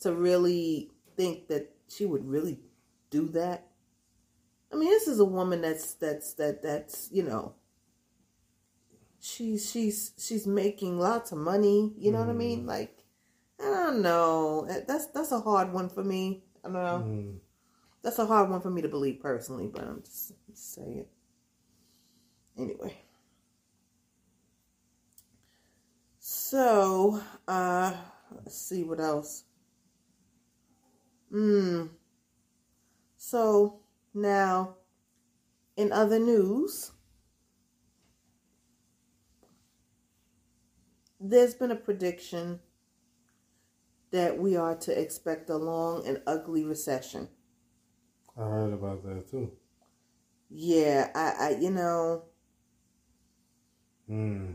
to 0.00 0.12
really 0.14 0.90
think 1.16 1.48
that 1.48 1.74
she 1.88 2.04
would 2.06 2.26
really 2.28 2.58
do 3.10 3.28
that 3.28 3.68
i 4.72 4.76
mean 4.76 4.88
this 4.90 5.06
is 5.06 5.20
a 5.20 5.24
woman 5.24 5.60
that's 5.60 5.94
that's 5.94 6.34
that 6.34 6.62
that's 6.62 7.08
you 7.12 7.22
know 7.22 7.54
she's 9.18 9.70
she's 9.70 10.12
she's 10.18 10.46
making 10.46 10.98
lots 10.98 11.32
of 11.32 11.38
money 11.38 11.92
you 11.98 12.10
know 12.12 12.20
what 12.20 12.28
i 12.28 12.32
mean 12.32 12.66
like 12.66 13.04
i 13.60 13.64
don't 13.64 14.02
know 14.02 14.66
that's 14.86 15.06
that's 15.08 15.32
a 15.32 15.40
hard 15.40 15.72
one 15.72 15.88
for 15.88 16.02
me 16.04 16.42
i 16.64 16.68
don't 16.68 16.72
know 16.74 17.04
Mm. 17.06 17.38
That's 18.06 18.18
a 18.20 18.26
hard 18.26 18.48
one 18.48 18.60
for 18.60 18.70
me 18.70 18.80
to 18.80 18.88
believe 18.88 19.20
personally 19.20 19.68
but 19.72 19.82
i'm 19.82 20.00
just, 20.02 20.32
just 20.48 20.74
saying 20.74 21.04
anyway 22.58 22.96
So, 26.28 27.22
uh, 27.46 27.92
let's 28.34 28.56
see 28.56 28.82
what 28.82 28.98
else. 28.98 29.44
Hmm. 31.30 31.86
So, 33.16 33.80
now, 34.12 34.76
in 35.76 35.92
other 35.92 36.18
news, 36.18 36.90
there's 41.20 41.54
been 41.54 41.70
a 41.70 41.76
prediction 41.76 42.58
that 44.10 44.36
we 44.36 44.56
are 44.56 44.74
to 44.74 45.00
expect 45.00 45.48
a 45.48 45.56
long 45.56 46.04
and 46.06 46.22
ugly 46.26 46.64
recession. 46.64 47.28
I 48.36 48.40
heard 48.42 48.72
about 48.72 49.02
that 49.04 49.28
too. 49.30 49.50
Yeah, 50.50 51.10
I, 51.14 51.46
I 51.46 51.50
you 51.60 51.70
know, 51.70 52.24
Mm. 54.08 54.54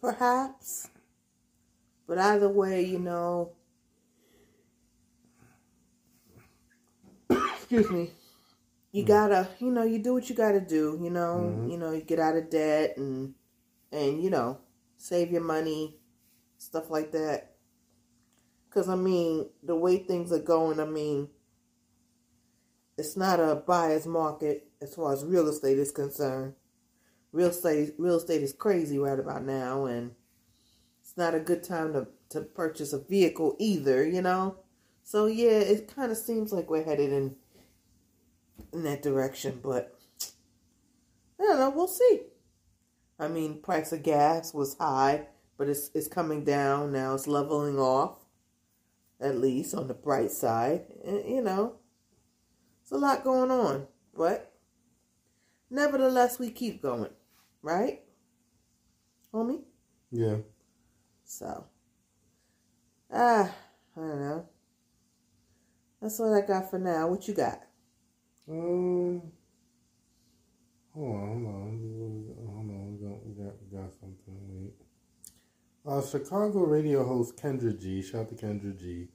Perhaps. 0.00 0.90
But 2.06 2.18
either 2.18 2.48
way, 2.48 2.82
you 2.82 2.98
know. 2.98 3.52
excuse 7.30 7.90
me. 7.90 8.10
You 8.92 9.04
gotta, 9.04 9.48
you 9.60 9.70
know, 9.70 9.82
you 9.84 9.98
do 9.98 10.14
what 10.14 10.28
you 10.28 10.34
gotta 10.36 10.60
do. 10.60 10.98
You 11.02 11.10
know, 11.10 11.58
Mhm. 11.58 11.70
you 11.70 11.78
know, 11.78 11.92
you 11.92 12.02
get 12.02 12.18
out 12.20 12.36
of 12.36 12.50
debt 12.50 12.96
and 12.96 13.34
and 13.92 14.22
you 14.22 14.30
know, 14.30 14.58
save 14.96 15.30
your 15.30 15.42
money, 15.42 15.98
stuff 16.58 16.90
like 16.90 17.12
that. 17.12 17.56
Cause 18.70 18.88
I 18.88 18.96
mean, 18.96 19.48
the 19.62 19.76
way 19.76 19.98
things 19.98 20.32
are 20.32 20.38
going, 20.40 20.80
I 20.80 20.84
mean, 20.84 21.28
it's 22.96 23.16
not 23.16 23.40
a 23.40 23.56
buyer's 23.56 24.06
market 24.06 24.68
as 24.80 24.94
far 24.94 25.12
as 25.12 25.24
real 25.24 25.48
estate 25.48 25.78
is 25.78 25.90
concerned. 25.90 26.54
Real 27.32 27.48
estate 27.48 27.94
real 27.98 28.16
estate 28.16 28.42
is 28.42 28.52
crazy 28.52 28.98
right 28.98 29.18
about 29.18 29.44
now 29.44 29.86
and 29.86 30.12
it's 31.00 31.16
not 31.16 31.34
a 31.34 31.40
good 31.40 31.64
time 31.64 31.92
to 31.92 32.06
to 32.30 32.42
purchase 32.42 32.92
a 32.92 32.98
vehicle 33.00 33.56
either 33.58 34.06
you 34.06 34.22
know? 34.22 34.58
So 35.02 35.26
yeah 35.26 35.58
it 35.58 35.92
kind 35.94 36.12
of 36.12 36.18
seems 36.18 36.52
like 36.52 36.70
we're 36.70 36.84
headed 36.84 37.12
in 37.12 37.34
in 38.72 38.84
that 38.84 39.02
direction 39.02 39.60
but 39.62 39.98
i 41.40 41.42
don't 41.42 41.58
know 41.58 41.70
we'll 41.70 41.88
see. 41.88 42.20
I 43.18 43.26
mean 43.26 43.60
price 43.60 43.92
of 43.92 44.04
gas 44.04 44.54
was 44.54 44.76
high 44.78 45.26
but 45.58 45.68
it's 45.68 45.90
it's 45.92 46.08
coming 46.08 46.44
down 46.44 46.92
now. 46.92 47.14
It's 47.14 47.26
leveling 47.26 47.78
off 47.78 48.18
at 49.20 49.38
least 49.38 49.74
on 49.74 49.88
the 49.88 49.94
bright 49.94 50.30
side 50.30 50.84
and, 51.04 51.28
you 51.28 51.42
know 51.42 51.74
it's 52.84 52.92
a 52.92 52.96
lot 52.96 53.24
going 53.24 53.50
on 53.50 53.88
but 54.16 54.52
nevertheless 55.70 56.38
we 56.38 56.50
keep 56.50 56.80
going 56.80 57.10
right? 57.64 58.02
Homie? 59.32 59.62
Yeah. 60.12 60.36
So, 61.24 61.64
ah, 63.12 63.50
I 63.96 64.00
don't 64.00 64.20
know. 64.20 64.48
That's 66.00 66.18
what 66.20 66.34
I 66.34 66.46
got 66.46 66.70
for 66.70 66.78
now. 66.78 67.08
What 67.08 67.26
you 67.26 67.34
got? 67.34 67.60
Um. 68.48 69.22
Hold 70.92 71.16
on, 71.16 71.42
hold 71.42 71.48
on, 71.48 72.34
hold 72.46 72.70
on. 72.70 72.92
We 72.92 73.08
got, 73.08 73.26
we 73.26 73.44
got, 73.44 73.54
we 73.60 73.76
got 73.76 73.92
something. 73.94 74.38
Wait. 74.46 74.74
Uh, 75.84 76.00
Chicago 76.06 76.60
radio 76.60 77.04
host 77.04 77.36
Kendra 77.36 77.76
G. 77.80 78.00
Shout 78.00 78.20
out 78.20 78.28
to 78.28 78.34
Kendra 78.36 78.78
G. 78.78 79.08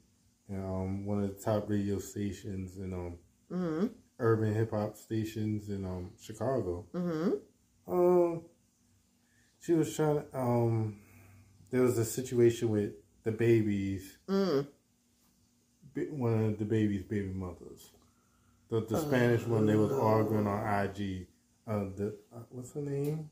And, 0.49 0.65
um, 0.65 1.05
one 1.05 1.23
of 1.23 1.29
the 1.29 1.41
top 1.41 1.69
radio 1.69 1.99
stations 1.99 2.77
in 2.77 2.93
um 2.93 3.17
Mm-hmm. 3.51 3.87
urban 4.19 4.53
hip 4.53 4.71
hop 4.71 4.95
stations 4.97 5.69
in 5.69 5.85
um 5.85 6.11
Chicago. 6.21 6.85
Mm-hmm. 6.93 7.91
Um, 7.91 8.41
she 9.59 9.73
was 9.73 9.95
trying 9.95 10.21
to, 10.23 10.37
um, 10.37 10.99
there 11.71 11.81
was 11.81 11.97
a 11.97 12.05
situation 12.05 12.69
with 12.69 12.91
the 13.23 13.31
babies, 13.31 14.17
Mm. 14.27 14.67
one 16.11 16.45
of 16.45 16.59
the 16.59 16.65
baby's 16.65 17.03
baby 17.03 17.33
mothers. 17.33 17.91
The, 18.69 18.81
the 18.85 18.99
Spanish 18.99 19.45
one, 19.47 19.65
they 19.65 19.75
was 19.75 19.91
arguing 19.91 20.45
on 20.47 20.59
IG. 20.85 21.27
Uh, 21.67 21.85
the, 21.95 22.15
uh, 22.33 22.39
what's 22.49 22.73
her 22.73 22.81
name? 22.81 23.29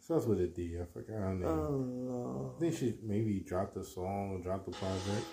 Starts 0.00 0.26
with 0.26 0.40
a 0.40 0.48
D. 0.48 0.76
I 0.80 0.84
forgot 0.92 1.14
her 1.18 1.34
name. 1.34 1.46
Oh, 1.48 2.52
I 2.56 2.60
think 2.60 2.76
she 2.76 2.96
maybe 3.02 3.40
dropped 3.40 3.76
a 3.76 3.84
song 3.84 4.32
or 4.32 4.38
dropped 4.42 4.66
a 4.68 4.72
project. 4.72 5.26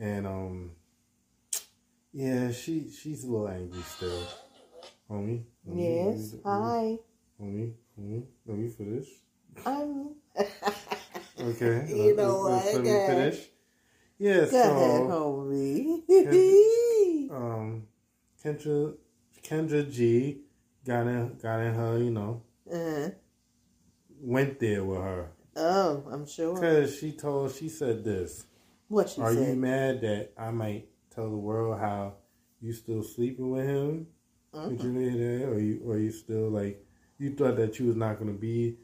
And, 0.00 0.26
um, 0.26 0.70
yeah, 2.12 2.50
she 2.52 2.90
she's 2.90 3.24
a 3.24 3.26
little 3.30 3.48
angry 3.48 3.82
still. 3.82 4.22
Homie? 5.10 5.44
Homie, 5.68 6.06
Yes. 6.14 6.32
me- 6.34 6.40
Hi. 6.44 6.98
Homie, 7.40 7.72
homie, 7.98 8.24
let 8.46 8.56
me 8.58 8.68
finish. 8.68 9.08
I'm. 9.64 10.14
Okay. 11.40 11.86
You 11.94 12.06
let- 12.08 12.16
know 12.16 12.40
let- 12.42 12.64
what? 12.64 12.74
Let 12.74 12.82
me 12.82 12.90
ahead. 12.90 13.10
finish. 13.32 13.48
Yeah, 14.18 14.34
Go 14.50 14.60
ahead, 14.60 15.08
so 15.08 15.46
homie. 15.46 17.30
um, 17.30 17.86
Kendra 18.42 18.94
Kendra 19.42 19.90
G 19.90 20.40
got 20.84 21.06
in 21.06 21.36
got 21.40 21.60
in 21.60 21.74
her, 21.74 21.98
you 21.98 22.10
know, 22.10 22.42
uh, 22.72 23.10
went 24.20 24.58
there 24.58 24.84
with 24.84 24.98
her 25.00 25.30
oh, 25.56 26.02
I'm 26.10 26.26
sure. 26.26 26.54
because 26.54 26.98
she 26.98 27.12
told 27.12 27.52
she 27.54 27.68
said 27.68 28.02
this. 28.02 28.44
What 28.88 29.10
she 29.10 29.20
Are 29.20 29.32
you 29.32 29.54
mad 29.54 30.00
that 30.00 30.32
I 30.36 30.50
might 30.50 30.88
tell 31.18 31.30
the 31.30 31.36
world 31.36 31.80
how 31.80 32.14
you 32.60 32.72
still 32.72 33.02
sleeping 33.02 33.50
with 33.50 33.66
him? 33.66 34.06
Did 34.68 34.82
you 34.82 34.92
hear 34.92 35.10
that? 35.10 35.48
Or 35.48 35.58
you 35.58 35.80
or 35.84 35.98
you 35.98 36.12
still 36.12 36.48
like 36.48 36.84
you 37.18 37.34
thought 37.34 37.56
that 37.56 37.78
you 37.78 37.86
was 37.86 37.96
not 37.96 38.18
gonna 38.18 38.32
be 38.32 38.78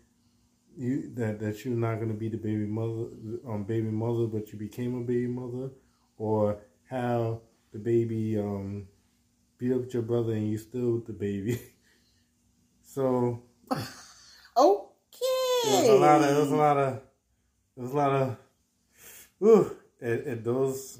you 0.77 1.15
that 1.15 1.39
that 1.39 1.65
you're 1.65 1.75
not 1.75 2.01
gonna 2.01 2.15
be 2.15 2.29
the 2.29 2.37
baby 2.37 2.67
mother 2.67 3.07
um 3.47 3.65
baby 3.65 3.91
mother 3.91 4.27
but 4.27 4.53
you 4.53 4.59
became 4.59 4.97
a 4.97 5.01
baby 5.01 5.29
mother 5.29 5.71
or 6.19 6.59
how 6.91 7.41
the 7.73 7.79
baby 7.79 8.37
um 8.39 8.87
beat 9.59 9.73
up 9.73 9.93
your 9.93 10.03
brother 10.03 10.33
and 10.33 10.51
you 10.51 10.59
still 10.59 10.95
with 10.95 11.07
the 11.07 11.13
baby. 11.13 11.61
so 12.83 13.43
Okay. 14.57 15.63
There's 15.65 15.89
a 15.89 15.95
lot 15.95 16.21
of, 16.21 16.37
there's 16.37 16.51
a 16.51 16.57
lot 16.57 16.77
of, 16.77 17.01
there's 17.77 17.93
a 17.93 17.97
lot 17.97 18.13
of, 18.13 18.37
ooh, 19.43 19.77
and 20.01 20.45
those, 20.45 20.99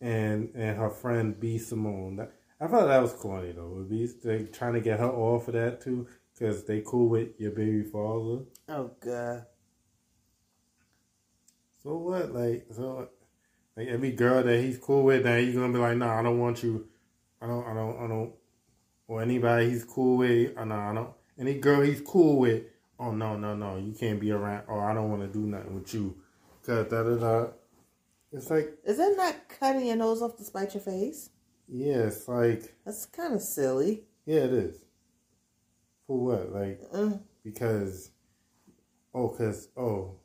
and 0.00 0.50
and 0.54 0.76
her 0.76 0.90
friend 0.90 1.38
B 1.38 1.58
Simone. 1.58 2.16
That, 2.16 2.32
I 2.60 2.66
thought 2.66 2.86
that 2.86 3.02
was 3.02 3.12
corny 3.12 3.52
though. 3.52 3.86
B, 3.88 4.08
they 4.24 4.44
trying 4.44 4.74
to 4.74 4.80
get 4.80 5.00
her 5.00 5.08
off 5.08 5.48
of 5.48 5.54
that 5.54 5.80
too, 5.80 6.06
because 6.34 6.64
they 6.64 6.82
cool 6.84 7.08
with 7.08 7.28
your 7.38 7.52
baby 7.52 7.82
father. 7.82 8.44
Oh 8.68 8.90
god. 9.00 9.46
So 11.82 11.96
what? 11.96 12.32
Like 12.32 12.66
so, 12.72 13.08
like 13.76 13.88
every 13.88 14.12
girl 14.12 14.42
that 14.42 14.60
he's 14.60 14.78
cool 14.78 15.04
with, 15.04 15.24
now 15.24 15.36
he's 15.36 15.54
gonna 15.54 15.72
be 15.72 15.78
like, 15.78 15.96
nah, 15.96 16.18
I 16.18 16.22
don't 16.22 16.38
want 16.38 16.62
you. 16.62 16.88
I 17.40 17.46
don't, 17.46 17.64
I 17.64 17.74
don't, 17.74 18.04
I 18.04 18.08
don't. 18.08 18.32
Or 19.06 19.22
anybody 19.22 19.70
he's 19.70 19.84
cool 19.84 20.18
with, 20.18 20.58
uh, 20.58 20.64
nah, 20.64 20.90
I 20.90 20.94
don't. 20.94 21.10
Any 21.38 21.54
girl 21.54 21.82
he's 21.82 22.00
cool 22.00 22.38
with, 22.40 22.64
oh 22.98 23.12
no, 23.12 23.36
no, 23.36 23.54
no, 23.54 23.76
you 23.76 23.94
can't 23.94 24.20
be 24.20 24.32
around. 24.32 24.64
Or 24.66 24.84
I 24.84 24.92
don't 24.92 25.10
want 25.10 25.22
to 25.22 25.28
do 25.28 25.46
nothing 25.46 25.76
with 25.76 25.94
you, 25.94 26.16
cause 26.66 26.88
da 26.88 27.02
da 27.04 27.14
da. 27.16 27.46
It's 28.32 28.50
like, 28.50 28.76
Is 28.84 28.98
that 28.98 29.14
not 29.16 29.36
cutting 29.48 29.86
your 29.86 29.96
nose 29.96 30.20
off 30.22 30.36
to 30.36 30.44
spite 30.44 30.74
your 30.74 30.82
face? 30.82 31.30
yeah, 31.68 32.04
it's 32.06 32.26
like, 32.28 32.74
That's 32.84 33.06
kind 33.06 33.34
of 33.34 33.42
silly. 33.42 34.04
yeah, 34.26 34.40
it 34.40 34.52
is. 34.52 34.76
For 36.06 36.18
what? 36.18 36.52
Like 36.52 36.80
Mm. 36.92 37.20
because, 37.44 38.10
oh, 39.14 39.28
cause 39.28 39.68
oh, 39.76 40.16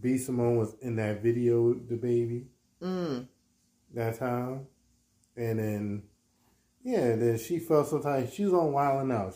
B 0.00 0.16
Simone 0.18 0.56
was 0.56 0.74
in 0.80 0.96
that 0.96 1.22
video, 1.22 1.68
with 1.68 1.88
the 1.88 1.96
baby. 1.96 2.46
Mm. 2.80 3.26
that 3.94 4.18
time, 4.18 4.66
and 5.36 5.58
then 5.58 6.02
yeah, 6.82 7.14
then 7.16 7.36
she 7.38 7.58
felt 7.58 7.88
so 7.88 8.00
tired. 8.00 8.32
She 8.32 8.44
was 8.44 8.54
on 8.54 8.72
Wildin' 8.72 9.12
Out. 9.12 9.34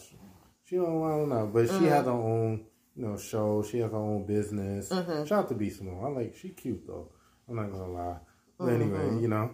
She 0.64 0.78
on 0.78 0.86
Wildin' 0.86 1.32
Out, 1.38 1.52
but 1.52 1.68
she 1.68 1.84
has 1.84 2.06
her 2.06 2.10
own 2.12 2.64
you 2.96 3.06
know 3.06 3.16
show. 3.18 3.62
She 3.62 3.80
has 3.80 3.90
her 3.90 3.96
own 3.98 4.24
business. 4.26 4.88
Mhm. 4.88 5.26
Shout 5.26 5.44
out 5.44 5.48
to 5.50 5.54
B 5.54 5.68
Simone. 5.68 6.02
I 6.04 6.08
like 6.20 6.34
she 6.36 6.48
cute 6.50 6.86
though. 6.86 7.10
I'm 7.48 7.56
not 7.56 7.70
gonna 7.72 7.88
lie. 7.92 8.16
But 8.58 8.72
anyway, 8.72 9.20
you 9.20 9.28
know, 9.28 9.50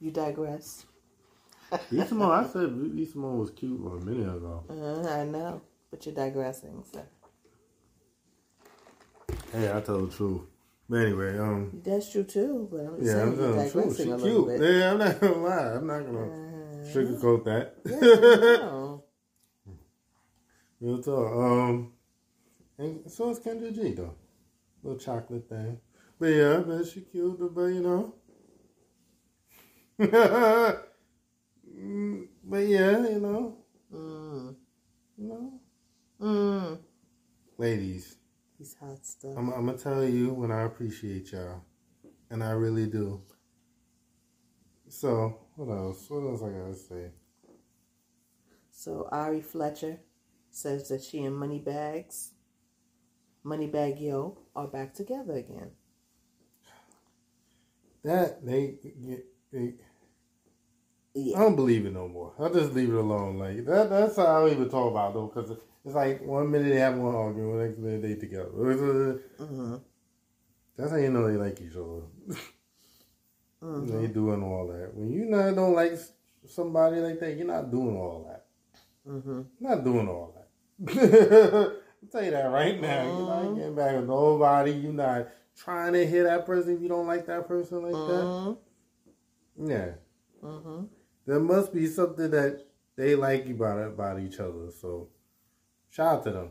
You 0.00 0.10
digress. 0.10 0.86
Simone. 2.06 2.30
I 2.30 2.46
said 2.46 2.70
Simone 3.10 3.38
was 3.40 3.50
cute 3.50 3.80
a 3.80 4.04
minute 4.04 4.36
ago. 4.36 4.62
Uh, 4.70 5.08
I 5.08 5.24
know, 5.24 5.60
but 5.90 6.06
you're 6.06 6.14
digressing. 6.14 6.84
So 6.92 7.02
Hey, 9.52 9.72
I 9.72 9.80
told 9.80 10.10
the 10.10 10.14
truth. 10.16 10.42
But 10.88 10.96
anyway, 10.98 11.38
um, 11.38 11.80
that's 11.82 12.10
true 12.12 12.24
too. 12.24 12.68
But 12.70 12.80
I'm 12.80 12.96
just 12.96 13.06
yeah, 13.06 13.12
saying 13.14 13.22
I'm 13.22 13.38
you're 13.38 13.70
telling 13.70 13.88
the. 13.88 13.94
She 13.96 14.10
a 14.10 14.16
cute. 14.18 14.46
bit. 14.46 14.60
Yeah, 14.78 14.90
I'm 14.92 14.98
not 14.98 15.20
gonna 15.20 15.36
lie. 15.38 15.72
I'm 15.74 15.86
not 15.86 16.00
gonna 16.06 16.26
Uh, 16.26 16.94
sugarcoat 16.94 17.44
that. 17.44 17.74
yeah, 17.86 18.56
know. 18.66 19.04
Real 20.80 21.02
talk. 21.02 21.32
Um, 21.36 21.92
and 22.78 23.10
so 23.10 23.30
is 23.30 23.38
Kendra 23.40 23.74
G 23.74 23.94
though, 23.94 24.14
little 24.82 24.98
chocolate 24.98 25.48
thing. 25.48 25.78
But 26.24 26.32
yeah, 26.32 26.62
but 26.66 26.86
she 26.86 27.02
cute, 27.02 27.54
but 27.54 27.66
you 27.66 27.82
know. 27.82 28.14
But 32.42 32.66
yeah, 32.66 33.06
you 33.08 33.20
know, 33.20 33.58
Mm. 33.92 34.56
you 35.18 35.28
know, 35.28 35.60
Mm. 36.18 36.78
ladies, 37.58 38.16
He's 38.56 38.74
hot 38.80 39.04
stuff. 39.04 39.34
I'm, 39.36 39.52
I'm 39.52 39.66
gonna 39.66 39.76
tell 39.76 40.02
you 40.02 40.32
when 40.32 40.50
I 40.50 40.62
appreciate 40.62 41.30
y'all, 41.30 41.60
and 42.30 42.42
I 42.42 42.52
really 42.52 42.86
do. 42.86 43.20
So 44.88 45.40
what 45.56 45.68
else? 45.76 46.08
What 46.08 46.20
else 46.26 46.42
I 46.42 46.48
gotta 46.48 46.74
say? 46.74 47.10
So 48.70 49.08
Ari 49.12 49.42
Fletcher 49.42 50.00
says 50.50 50.88
that 50.88 51.02
she 51.02 51.22
and 51.24 51.36
Moneybags, 51.36 52.32
Moneybagg 53.44 54.00
Yo, 54.00 54.38
are 54.56 54.68
back 54.68 54.94
together 54.94 55.34
again. 55.34 55.72
That 58.04 58.44
they, 58.44 58.76
they 59.52 59.58
I 59.58 59.72
Yeah. 61.14 61.38
don't 61.38 61.56
believe 61.56 61.86
it 61.86 61.92
no 61.92 62.08
more. 62.08 62.34
I'll 62.38 62.52
just 62.52 62.72
leave 62.74 62.90
it 62.90 62.96
alone. 62.96 63.38
Like 63.38 63.64
that. 63.66 63.88
That's 63.90 64.16
how 64.16 64.26
I 64.26 64.40
don't 64.40 64.52
even 64.52 64.68
talk 64.68 64.90
about 64.90 65.10
it, 65.10 65.14
though, 65.14 65.26
because 65.34 65.50
it's 65.84 65.94
like 65.94 66.20
one 66.22 66.50
minute 66.50 66.68
they 66.70 66.80
have 66.80 66.96
one 66.96 67.14
argument, 67.14 67.58
the 67.58 67.64
next 67.64 67.78
minute 67.78 68.02
they 68.02 68.14
together. 68.16 68.50
Mm-hmm. 69.38 69.76
That's 70.76 70.90
how 70.90 70.96
you 70.96 71.10
know 71.10 71.28
they 71.30 71.36
like 71.36 71.60
each 71.60 71.76
other. 71.76 72.02
Mm-hmm. 73.62 74.02
They 74.02 74.08
doing 74.08 74.42
all 74.42 74.66
that. 74.66 74.90
When 74.92 75.08
you 75.12 75.24
not 75.26 75.54
don't 75.54 75.72
like 75.74 75.92
somebody 76.48 76.96
like 76.96 77.20
that, 77.20 77.36
you're 77.36 77.46
not 77.46 77.70
doing 77.70 77.96
all 77.96 78.26
that. 78.28 78.46
Mm-hmm. 79.08 79.42
Not 79.60 79.84
doing 79.84 80.08
all 80.08 80.34
that. 80.34 80.48
I'll 82.02 82.08
tell 82.10 82.24
you 82.24 82.32
that 82.32 82.50
right 82.50 82.80
now. 82.80 83.04
You're 83.04 83.12
Mm-hmm. 83.12 83.44
not 83.46 83.54
getting 83.56 83.74
back 83.76 83.96
with 83.96 84.06
nobody. 84.08 84.72
You're 84.72 84.92
not 84.92 85.28
trying 85.56 85.92
to 85.94 86.06
hit 86.06 86.24
that 86.24 86.46
person 86.46 86.76
if 86.76 86.82
you 86.82 86.88
don't 86.88 87.06
like 87.06 87.26
that 87.26 87.46
person 87.48 87.82
like 87.82 87.92
that. 87.92 88.24
Mm-hmm. 88.24 89.70
Yeah. 89.70 89.90
Mm-hmm. 90.42 90.84
There 91.26 91.40
must 91.40 91.72
be 91.72 91.86
something 91.86 92.30
that 92.30 92.64
they 92.96 93.14
like 93.14 93.46
about 93.48 93.78
about 93.78 94.20
each 94.20 94.38
other. 94.40 94.70
So, 94.70 95.08
shout 95.90 96.18
out 96.18 96.24
to 96.24 96.30
them. 96.32 96.50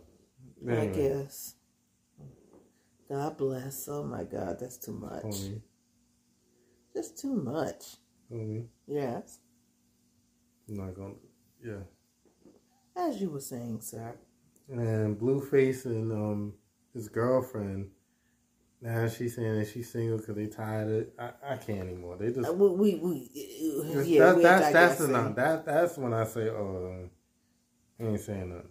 I 0.68 0.72
Anyway, 0.72 0.94
guess. 0.96 1.56
God 3.10 3.38
bless. 3.38 3.88
Oh 3.88 4.04
my 4.04 4.24
God, 4.24 4.58
that's 4.60 4.78
too 4.78 4.94
much. 4.94 5.36
Just 6.96 7.18
too 7.20 7.36
much. 7.36 7.98
homie. 8.32 8.68
Yes. 8.88 9.40
I'm 10.70 10.78
not 10.78 10.96
gonna. 10.96 11.14
Yeah. 11.64 11.84
As 12.96 13.20
you 13.22 13.30
were 13.30 13.40
saying, 13.42 13.82
sir. 13.82 14.16
And 14.70 15.20
Blueface 15.20 15.86
and 15.86 16.12
um 16.12 16.54
his 16.94 17.10
girlfriend. 17.10 17.90
Now 18.84 19.08
she's 19.08 19.38
saying 19.38 19.60
that 19.60 19.70
she's 19.70 19.90
single 19.90 20.18
because 20.18 20.36
they 20.36 20.48
tired 20.48 20.90
of. 20.90 21.08
I, 21.18 21.54
I 21.54 21.56
can't 21.56 21.80
anymore. 21.80 22.18
They 22.18 22.34
just. 22.34 22.50
Uh, 22.50 22.54
we, 22.54 22.96
we, 22.96 22.96
we 22.96 23.30
yeah, 24.04 24.34
that, 24.34 24.42
that's 24.42 24.74
that's 24.74 25.00
enough. 25.00 25.36
That 25.36 25.66
that's 25.66 25.98
when 25.98 26.14
I 26.14 26.26
say, 26.26 26.50
oh, 26.50 27.08
I 27.98 28.04
ain't 28.04 28.20
saying 28.20 28.50
nothing. 28.50 28.70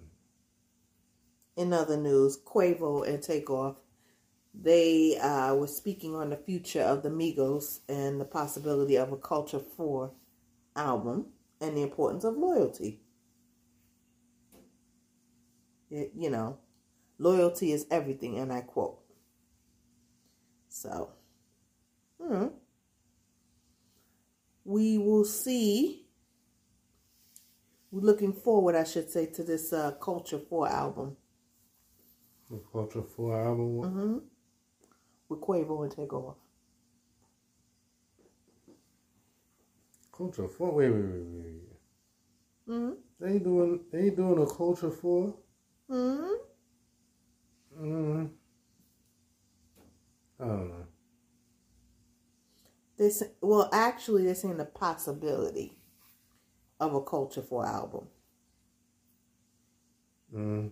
In 1.57 1.73
other 1.73 1.97
news, 1.97 2.39
Quavo 2.45 3.09
and 3.09 3.23
Takeoff, 3.23 3.77
they 4.53 5.17
uh, 5.17 5.55
were 5.55 5.67
speaking 5.67 6.15
on 6.15 6.29
the 6.29 6.37
future 6.37 6.83
of 6.83 7.03
the 7.03 7.09
Migos 7.09 7.81
and 7.89 8.21
the 8.21 8.27
possibility 8.27 8.97
of 8.97 9.13
a 9.13 9.17
Culture 9.17 9.61
4 9.61 10.13
album 10.77 11.29
and 11.59 11.75
the 11.75 11.83
importance 11.83 12.25
of 12.25 12.37
loyalty. 12.37 13.01
It, 15.91 16.13
you 16.15 16.29
know, 16.29 16.59
loyalty 17.19 17.73
is 17.73 17.87
everything, 17.91 18.39
and 18.39 18.53
I 18.53 18.61
quote. 18.61 19.02
So, 20.83 21.11
hmm, 22.21 22.47
we 24.65 24.99
will 24.99 25.25
see. 25.25 26.07
We're 27.93 28.01
looking 28.01 28.33
forward, 28.33 28.75
I 28.75 28.83
should 28.83 29.09
say, 29.09 29.27
to 29.27 29.45
this 29.45 29.73
uh, 29.73 29.93
Culture 30.01 30.41
4 30.41 30.69
album. 30.69 31.17
The 32.51 32.59
Culture 32.73 33.03
Four 33.03 33.41
album. 33.41 33.81
Mm-hmm. 33.81 34.19
With 35.29 35.41
Quavo 35.41 35.85
and 35.85 35.93
Takeoff. 35.93 36.35
Culture 40.11 40.49
Four. 40.49 40.75
Wait, 40.75 40.91
wait, 40.91 41.03
wait, 41.03 41.25
wait. 41.25 41.45
wait. 42.67 42.77
Mm-hmm. 42.77 42.93
They 43.21 43.39
doing 43.39 43.81
they 43.93 44.11
doing 44.11 44.43
a 44.43 44.47
Culture 44.47 44.91
Four. 44.91 45.37
Mm-hmm. 45.89 46.33
Mm. 47.81 48.31
I 50.43 50.47
don't 50.47 50.69
know. 50.69 50.87
Say, 53.11 53.27
well, 53.41 53.69
actually, 53.73 54.25
they're 54.25 54.35
saying 54.35 54.59
the 54.59 54.65
possibility 54.65 55.79
of 56.79 56.95
a 56.95 57.01
Culture 57.03 57.43
4 57.43 57.67
album. 57.67 58.07
Mm. 60.35 60.71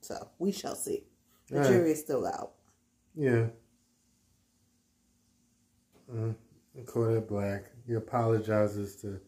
So 0.00 0.28
we 0.38 0.52
shall 0.52 0.74
see. 0.76 1.06
The 1.48 1.58
Right. 1.60 1.66
jury 1.68 1.92
is 1.92 2.00
still 2.00 2.26
out. 2.26 2.54
Yeah. 3.14 3.48
Mm. 6.10 6.36
Kodak 6.86 7.28
Black. 7.28 7.64
He 7.86 7.94
apologizes 7.94 8.96
to 9.02 9.20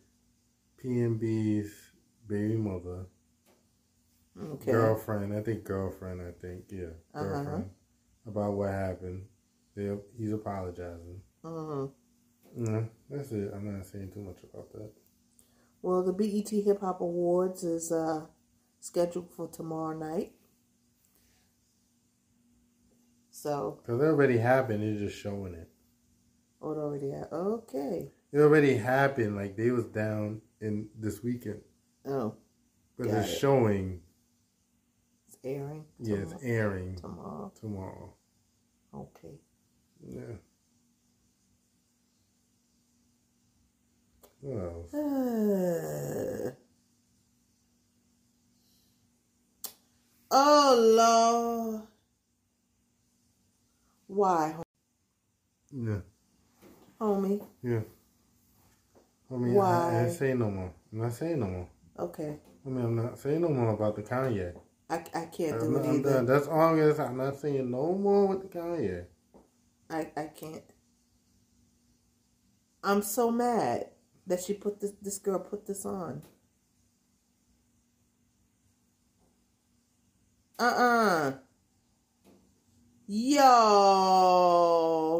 PNB's 0.78 1.92
baby 2.28 2.56
mother, 2.56 3.06
Okay. 4.38 4.72
girlfriend. 4.72 5.32
I 5.34 5.42
think 5.42 5.64
girlfriend. 5.64 6.20
I 6.22 6.32
think 6.32 6.70
yeah, 6.70 6.90
Uh-huh. 7.14 7.24
girlfriend. 7.24 7.70
About 8.26 8.54
what 8.54 8.70
happened. 8.70 9.26
They, 9.76 9.90
he's 10.18 10.32
apologizing. 10.32 11.20
Mm-hmm. 11.44 12.64
Mm, 12.64 12.88
that's 13.10 13.30
it. 13.32 13.52
I'm 13.54 13.76
not 13.76 13.84
saying 13.86 14.10
too 14.12 14.20
much 14.20 14.38
about 14.42 14.72
that. 14.72 14.90
Well, 15.82 16.02
the 16.02 16.12
BET 16.12 16.48
Hip 16.48 16.80
Hop 16.80 17.00
Awards 17.02 17.62
is 17.62 17.92
uh, 17.92 18.26
scheduled 18.80 19.30
for 19.30 19.46
tomorrow 19.48 19.96
night. 19.96 20.32
So, 23.30 23.80
Because 23.82 24.00
it 24.00 24.04
already 24.06 24.38
happened. 24.38 24.82
They're 24.82 25.06
just 25.08 25.20
showing 25.20 25.54
it. 25.54 25.68
oh, 26.62 26.72
it 26.72 26.78
already 26.78 27.10
had. 27.10 27.28
Okay. 27.30 28.10
It 28.32 28.38
already 28.38 28.76
happened. 28.76 29.36
Like 29.36 29.56
they 29.56 29.70
was 29.70 29.84
down 29.84 30.40
in 30.60 30.88
this 30.98 31.22
weekend. 31.22 31.60
Oh, 32.06 32.34
but 32.96 33.08
it's 33.08 33.28
it. 33.30 33.38
showing. 33.38 34.00
it's 35.28 35.36
airing. 35.44 35.84
Yeah, 36.00 36.16
it's 36.16 36.34
airing 36.42 36.96
tomorrow. 36.96 37.52
tomorrow. 37.60 38.14
Okay. 38.94 39.34
Yeah. 40.08 40.36
Else? 44.48 44.94
Uh, 44.94 46.52
oh 50.30 50.76
Lord. 51.76 51.82
Why, 54.08 54.54
Yeah, 55.72 55.98
homie? 57.00 57.44
yeah. 57.62 57.80
I 59.30 59.34
mean, 59.34 59.58
I, 59.60 59.88
I 59.90 60.02
ain't 60.04 60.12
saying 60.12 60.38
no 60.38 60.50
more. 60.50 60.72
I'm 60.92 60.98
not 61.00 61.12
saying 61.12 61.40
no 61.40 61.46
more. 61.46 61.68
Okay. 61.98 62.36
I 62.64 62.68
mean, 62.68 62.84
I'm 62.84 62.94
not 62.96 63.18
saying 63.18 63.40
no 63.40 63.48
more 63.48 63.70
about 63.70 63.96
the 63.96 64.02
Kanye. 64.02 64.54
I, 64.88 64.94
I 65.14 65.24
can't 65.26 65.54
I'm, 65.54 65.58
do 65.60 65.70
not, 65.72 65.84
it 65.84 65.88
I'm 65.88 65.94
either. 65.96 66.12
done. 66.14 66.26
That's 66.26 66.46
all 66.46 66.60
I'm. 66.60 67.00
I'm 67.00 67.16
not 67.16 67.36
saying 67.36 67.68
no 67.68 67.94
more 67.94 68.28
with 68.28 68.42
the 68.42 68.58
Kanye. 68.58 69.06
I, 69.90 70.10
I 70.16 70.26
can't. 70.26 70.64
I'm 72.82 73.02
so 73.02 73.30
mad 73.30 73.90
that 74.26 74.42
she 74.42 74.54
put 74.54 74.80
this 74.80 74.92
this 75.02 75.18
girl 75.18 75.38
put 75.38 75.66
this 75.66 75.84
on. 75.86 76.22
Uh-uh. 80.58 81.32
Yo, 83.08 83.42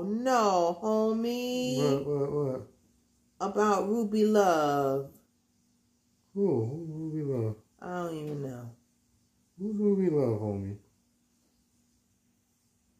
no, 0.08 0.78
homie. 0.82 1.76
What? 1.78 2.06
What? 2.06 2.32
What? 2.32 2.62
About 3.40 3.88
Ruby 3.88 4.24
Love. 4.24 5.10
Who? 6.34 6.64
Who 6.64 6.86
Ruby 6.88 7.22
Love? 7.22 7.56
I 7.80 8.02
don't 8.02 8.14
even 8.16 8.42
know. 8.42 8.70
Who's 9.58 9.76
Ruby 9.76 10.10
Love, 10.10 10.40
homie? 10.40 10.78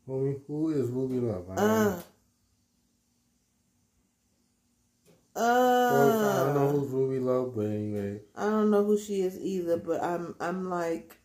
Homie, 0.09 0.40
who 0.47 0.71
is 0.71 0.90
Ruby 0.90 1.21
Love? 1.21 1.51
I 1.51 1.57
don't 1.57 1.85
Uh. 1.85 1.85
know. 1.85 2.03
Well, 5.88 6.19
I 6.23 6.37
don't 6.45 6.55
know 6.55 6.69
Uh, 6.69 6.73
who's 6.73 6.90
Ruby 6.90 7.19
Love, 7.21 7.55
but 7.57 7.66
anyway. 7.66 8.21
I 8.37 8.45
don't 8.51 8.71
know 8.71 8.85
who 8.85 8.99
she 8.99 9.23
is 9.23 9.38
either, 9.40 9.77
but 9.79 10.03
I'm 10.03 10.35
I'm 10.40 10.71
like, 10.71 11.19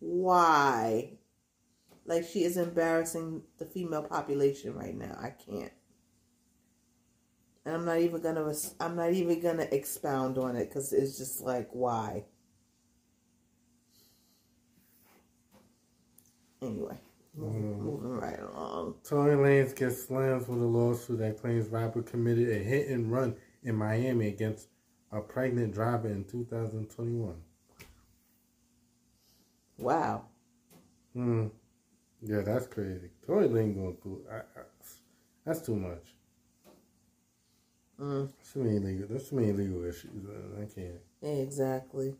why? 0.00 1.18
Like 2.06 2.24
she 2.24 2.44
is 2.44 2.56
embarrassing 2.56 3.42
the 3.58 3.66
female 3.66 4.02
population 4.04 4.74
right 4.74 4.96
now. 4.96 5.16
I 5.20 5.30
can't. 5.30 5.72
And 7.66 7.74
I'm 7.74 7.84
not 7.84 7.98
even 7.98 8.22
gonna. 8.22 8.54
I'm 8.80 8.96
not 8.96 9.12
even 9.12 9.40
gonna 9.40 9.68
expound 9.70 10.38
on 10.38 10.56
it 10.56 10.68
because 10.68 10.92
it's 10.92 11.18
just 11.18 11.42
like 11.42 11.68
why. 11.72 12.24
Anyway, 16.62 16.98
Mm. 17.38 17.78
moving 17.80 18.10
right 18.18 18.40
along. 18.40 18.94
Tory 19.04 19.34
Lanez 19.36 19.76
gets 19.76 20.04
slammed 20.04 20.48
with 20.48 20.58
a 20.58 20.64
lawsuit 20.64 21.18
that 21.18 21.38
claims 21.40 21.68
rapper 21.68 22.02
committed 22.02 22.48
a 22.48 22.58
hit 22.58 22.88
and 22.88 23.12
run 23.12 23.36
in 23.62 23.74
Miami 23.76 24.28
against 24.28 24.68
a 25.12 25.20
pregnant 25.20 25.74
driver 25.74 26.08
in 26.08 26.24
2021. 26.24 27.34
Wow. 29.78 30.24
Hmm. 31.12 31.48
Yeah, 32.22 32.40
that's 32.40 32.66
crazy. 32.66 33.10
Tory 33.26 33.48
Lanez 33.48 33.74
going 33.74 33.96
through. 34.02 34.24
I, 34.30 34.36
I, 34.36 34.62
that's 35.44 35.60
too 35.60 35.76
much. 35.76 36.14
Mm, 38.00 38.28
That's 38.36 38.52
too 38.52 38.62
many 38.62 38.78
legal. 38.78 39.06
That's 39.08 39.28
too 39.30 39.36
many 39.36 39.52
legal 39.52 39.84
issues. 39.84 40.10
I 40.60 40.66
can't. 40.66 41.00
exactly. 41.22 42.14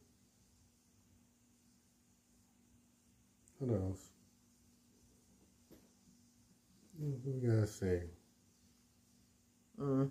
What 3.59 3.75
else? 3.75 4.11
We 6.99 7.47
gotta 7.47 7.67
say? 7.67 8.03
Mm. 9.81 10.11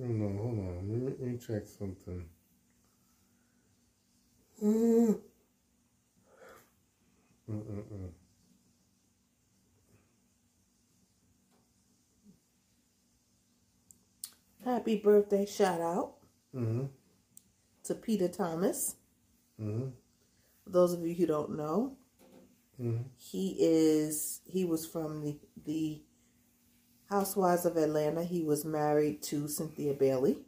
Oh 0.00 0.06
no, 0.06 0.42
hold 0.42 0.58
on. 0.58 0.76
Let 0.76 0.84
me, 0.84 1.04
let 1.06 1.20
me 1.20 1.38
check 1.38 1.66
something. 1.66 2.24
Mm. 4.62 5.20
Mm-mm-mm. 7.50 8.10
Happy 14.64 14.96
birthday! 14.96 15.44
Shout 15.44 15.80
out 15.80 16.14
Mm-hmm. 16.54 16.84
to 17.84 17.94
Peter 17.94 18.28
Thomas. 18.28 18.96
Mm-hmm. 19.60 19.88
For 20.64 20.70
those 20.70 20.92
of 20.92 21.06
you 21.06 21.14
who 21.14 21.26
don't 21.26 21.56
know, 21.56 21.96
Mm-hmm. 22.80 23.02
he 23.16 23.56
is 23.60 24.40
he 24.46 24.64
was 24.64 24.84
from 24.84 25.22
the 25.22 25.38
the 25.64 26.02
Housewives 27.08 27.64
of 27.64 27.76
Atlanta. 27.76 28.24
He 28.24 28.42
was 28.42 28.64
married 28.64 29.22
to 29.24 29.46
Cynthia 29.46 29.94
Bailey. 29.94 30.38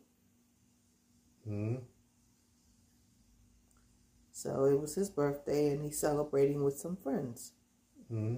Mm-hmm. 1.49 1.77
So 4.33 4.64
it 4.64 4.81
was 4.81 4.95
his 4.97 5.09
birthday 5.09 5.71
and 5.71 5.85
he's 5.85 5.99
celebrating 6.01 6.64
with 6.64 6.77
some 6.79 6.97
friends. 6.97 7.53
Mm-hmm. 8.12 8.37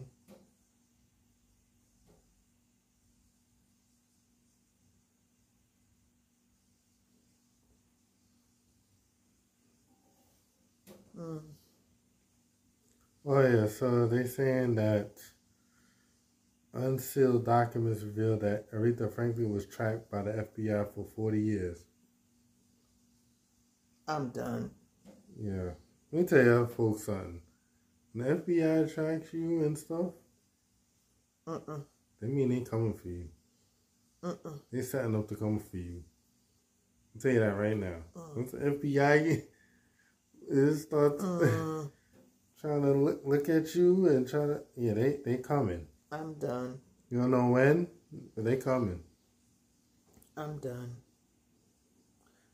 Oh 11.18 11.42
yeah, 13.26 13.66
so 13.66 14.06
they're 14.06 14.26
saying 14.26 14.76
that 14.76 15.10
unsealed 16.72 17.44
documents 17.44 18.02
reveal 18.02 18.38
that 18.38 18.70
Aretha 18.72 19.12
Franklin 19.12 19.52
was 19.52 19.66
tracked 19.66 20.10
by 20.10 20.22
the 20.22 20.30
FBI 20.32 20.94
for 20.94 21.04
forty 21.04 21.40
years. 21.40 21.84
I'm 24.06 24.30
done. 24.30 24.70
Yeah. 25.38 25.70
Let 26.10 26.22
me 26.22 26.26
tell 26.26 26.44
you 26.44 26.66
folks 26.66 27.04
something. 27.04 27.42
When 28.12 28.26
the 28.26 28.34
FBI 28.36 28.94
tracks 28.94 29.34
you 29.34 29.64
and 29.64 29.76
stuff, 29.76 30.12
uh-uh. 31.46 31.80
they 32.20 32.28
mean 32.28 32.48
they 32.48 32.60
coming 32.60 32.94
for 32.94 33.08
you. 33.08 33.28
Uh-uh. 34.22 34.58
They 34.72 34.82
setting 34.82 35.14
up 35.14 35.28
to 35.28 35.36
come 35.36 35.58
for 35.58 35.76
you. 35.76 36.02
I'll 37.14 37.20
tell 37.20 37.32
you 37.32 37.40
that 37.40 37.56
right 37.56 37.76
now. 37.76 37.96
Mm. 38.16 38.36
Once 38.36 38.50
the 38.52 38.58
FBI 38.58 39.42
is 40.48 40.82
starts 40.82 41.22
Mm. 41.42 41.90
trying 42.60 42.82
to 42.82 42.92
look, 42.92 43.20
look 43.24 43.48
at 43.48 43.74
you 43.74 44.06
and 44.08 44.28
try 44.28 44.46
to 44.46 44.62
yeah, 44.76 44.94
they 44.94 45.18
they 45.24 45.36
coming. 45.38 45.86
I'm 46.12 46.34
done. 46.34 46.80
You 47.10 47.18
don't 47.20 47.30
know 47.30 47.48
when, 47.50 47.88
but 48.34 48.44
they 48.44 48.56
coming. 48.56 49.02
I'm 50.36 50.58
done. 50.58 50.96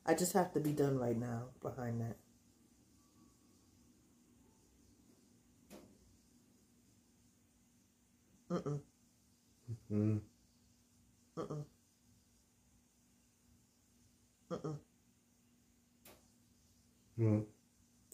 I 0.06 0.14
just 0.14 0.32
have 0.34 0.52
to 0.54 0.60
be 0.60 0.72
done 0.72 0.98
right 0.98 1.16
now 1.18 1.48
behind 1.60 2.00
that. 2.00 2.16
Mm-mm. 8.50 8.80
Mm. 9.90 10.20
Mm-mm. 11.36 11.64
Mm-mm. 14.50 14.78
Mm. 17.18 17.44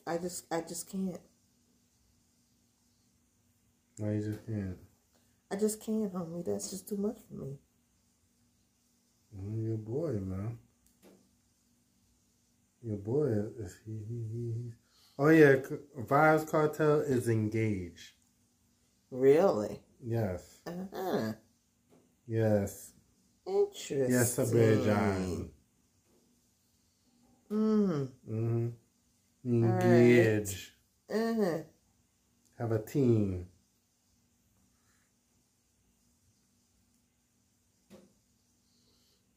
I 0.06 0.18
just 0.18 0.46
I 0.52 0.60
just 0.62 0.90
can't. 0.90 1.20
No, 3.98 4.10
you 4.10 4.20
just 4.22 4.46
can't. 4.46 4.76
I 5.50 5.56
just 5.56 5.80
can't, 5.84 6.12
homie. 6.12 6.44
That's 6.44 6.70
just 6.70 6.88
too 6.88 6.96
much 6.96 7.18
for 7.28 7.34
me. 7.44 7.58
Mm, 9.36 9.66
your 9.66 9.76
boy, 9.76 10.12
man. 10.12 10.58
Your 12.82 12.96
boy 12.96 13.26
is 13.58 13.76
he 13.84 13.92
he 13.92 14.24
he. 14.32 14.52
he. 14.52 14.72
Oh 15.18 15.28
yeah, 15.28 15.56
Vybz 15.98 16.48
Kartel 16.50 17.00
is 17.00 17.28
engaged. 17.28 18.12
Really? 19.10 19.80
Yes, 20.02 20.60
Uh-huh. 20.66 21.32
yes, 22.26 22.92
Interesting. 23.46 24.10
yes, 24.10 24.38
Azerbaijan. 24.38 25.50
Mm. 27.50 28.08
Mm-hmm. 28.30 28.68
Right. 29.44 30.34
Engage. 30.44 30.74
Uh-huh. 31.12 31.58
Have 32.58 32.72
a 32.72 32.78
team. 32.78 33.46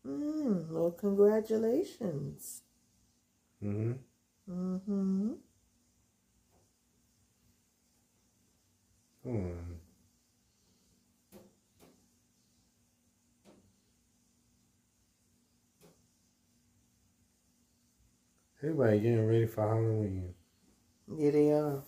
Mm. 0.07 0.69
Well, 0.69 0.91
congratulations. 0.91 2.63
Mm-hmm. 3.63 3.93
Mm-hmm. 4.49 5.33
Come 9.23 9.82
Everybody 18.63 18.99
getting 19.01 19.27
ready 19.27 19.45
for 19.45 19.67
Halloween. 19.67 20.33
Yeah, 21.17 21.31
they 21.31 21.51
are. 21.51 21.83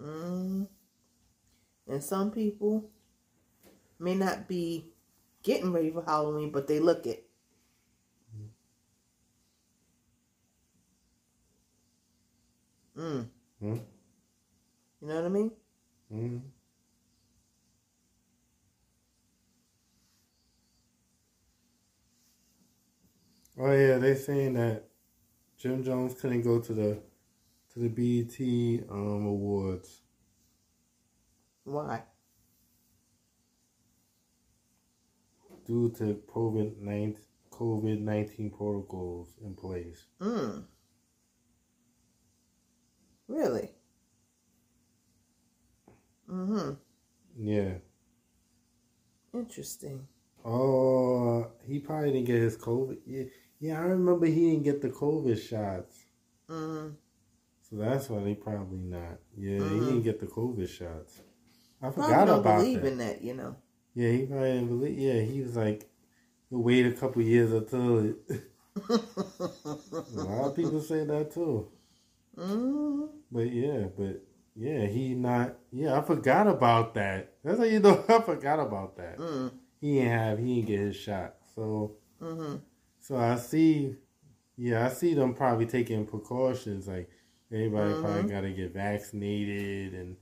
Mm. 0.00 0.68
And 1.86 2.02
some 2.02 2.30
people 2.30 2.88
may 3.98 4.14
not 4.14 4.48
be 4.48 4.86
getting 5.42 5.70
ready 5.70 5.90
for 5.90 6.02
Halloween, 6.02 6.50
but 6.50 6.66
they 6.66 6.80
look 6.80 7.04
it. 7.04 7.28
Mm. 12.96 13.28
Hmm? 13.60 13.74
You 15.02 15.08
know 15.08 15.14
what 15.16 15.24
I 15.26 15.28
mean? 15.28 15.52
Mm. 16.12 16.40
Oh 23.60 23.72
yeah, 23.72 23.98
they 23.98 24.14
saying 24.14 24.54
that 24.54 24.84
Jim 25.58 25.82
Jones 25.82 26.14
couldn't 26.14 26.42
go 26.42 26.60
to 26.60 26.72
the 26.72 27.02
to 27.72 27.78
the 27.80 27.88
BET 27.88 28.88
um, 28.90 29.26
awards. 29.26 30.00
Why? 31.64 32.02
Due 35.66 35.90
to 35.98 36.22
COVID 36.32 36.78
nineteen 36.80 37.24
COVID 37.50 38.00
nineteen 38.00 38.50
protocols 38.50 39.34
in 39.44 39.54
place. 39.54 40.06
Mm. 40.20 40.64
Really? 43.26 43.68
Mm-hmm. 46.30 46.70
Yeah. 47.38 47.74
Interesting. 49.34 50.06
Oh, 50.44 51.50
he 51.66 51.78
probably 51.78 52.12
didn't 52.12 52.26
get 52.26 52.40
his 52.40 52.56
COVID. 52.56 52.98
Yeah, 53.06 53.24
yeah, 53.60 53.78
I 53.78 53.82
remember 53.84 54.26
he 54.26 54.50
didn't 54.50 54.64
get 54.64 54.80
the 54.80 54.88
COVID 54.90 55.38
shots. 55.40 56.04
Mm. 56.48 56.94
So 57.68 57.76
that's 57.76 58.08
why 58.08 58.22
they 58.24 58.34
probably 58.34 58.78
not. 58.78 59.18
Yeah, 59.36 59.58
he 59.58 59.64
Mhm. 59.64 59.86
didn't 59.86 60.02
get 60.02 60.20
the 60.20 60.26
COVID 60.26 60.68
shots. 60.68 61.20
I 61.82 61.90
Probably 61.90 62.02
forgot 62.04 62.24
don't 62.26 62.40
about 62.40 62.58
believe 62.60 62.82
that. 62.82 62.92
in 62.92 62.98
that, 62.98 63.22
you 63.22 63.34
know. 63.34 63.56
Yeah, 63.94 64.10
he 64.10 64.26
probably 64.26 64.52
didn't 64.52 64.68
believe. 64.68 64.98
Yeah, 64.98 65.20
he 65.20 65.42
was 65.42 65.56
like, 65.56 65.90
wait 66.50 66.86
a 66.86 66.92
couple 66.92 67.20
years 67.22 67.52
until 67.52 67.98
it. 68.06 68.16
a 68.88 70.02
lot 70.14 70.46
of 70.50 70.56
people 70.56 70.80
say 70.80 71.04
that 71.04 71.32
too. 71.32 71.68
mm. 72.36 73.08
But 73.30 73.52
yeah, 73.52 73.88
but 73.96 74.22
yeah, 74.58 74.86
he 74.86 75.14
not. 75.14 75.56
Yeah, 75.70 75.96
I 75.96 76.02
forgot 76.02 76.46
about 76.48 76.94
that. 76.94 77.34
That's 77.44 77.58
how 77.58 77.64
you 77.64 77.78
know 77.80 78.04
I 78.08 78.20
forgot 78.20 78.58
about 78.60 78.96
that. 78.96 79.18
Mm. 79.18 79.52
He 79.80 79.94
didn't 79.94 80.10
have. 80.10 80.38
He 80.40 80.54
didn't 80.56 80.66
get 80.66 80.80
his 80.80 80.96
shot. 80.96 81.34
So 81.54 81.92
Mm-hmm. 82.20 82.56
so 82.98 83.16
I 83.16 83.36
see. 83.36 83.94
Yeah, 84.56 84.86
I 84.86 84.88
see 84.88 85.14
them 85.14 85.34
probably 85.34 85.66
taking 85.66 86.04
precautions. 86.04 86.88
Like 86.88 87.08
everybody 87.52 87.94
probably 87.94 88.22
Mhm. 88.24 88.30
got 88.30 88.40
to 88.40 88.50
get 88.52 88.74
vaccinated, 88.74 89.94
and 89.94 90.16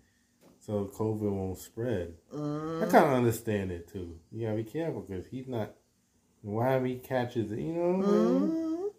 so 0.61 0.85
COVID 0.95 1.31
won't 1.33 1.59
spread. 1.59 2.15
I 2.31 2.37
Mm. 2.37 2.91
kind 2.91 3.07
of 3.07 3.13
understand 3.15 3.73
it 3.73 3.89
too. 3.89 4.19
You 4.31 4.43
gotta 4.47 4.57
be 4.57 4.65
careful 4.65 5.01
because 5.01 5.27
he's 5.27 5.49
not. 5.49 5.75
Why 6.43 6.79
he 6.87 6.97
catches 6.97 7.51
it? 7.51 7.59
You 7.61 7.73
know 7.73 7.93
what 7.93 8.07
I 8.07 8.11
mean? 8.11 8.51
Mm. 8.51 8.91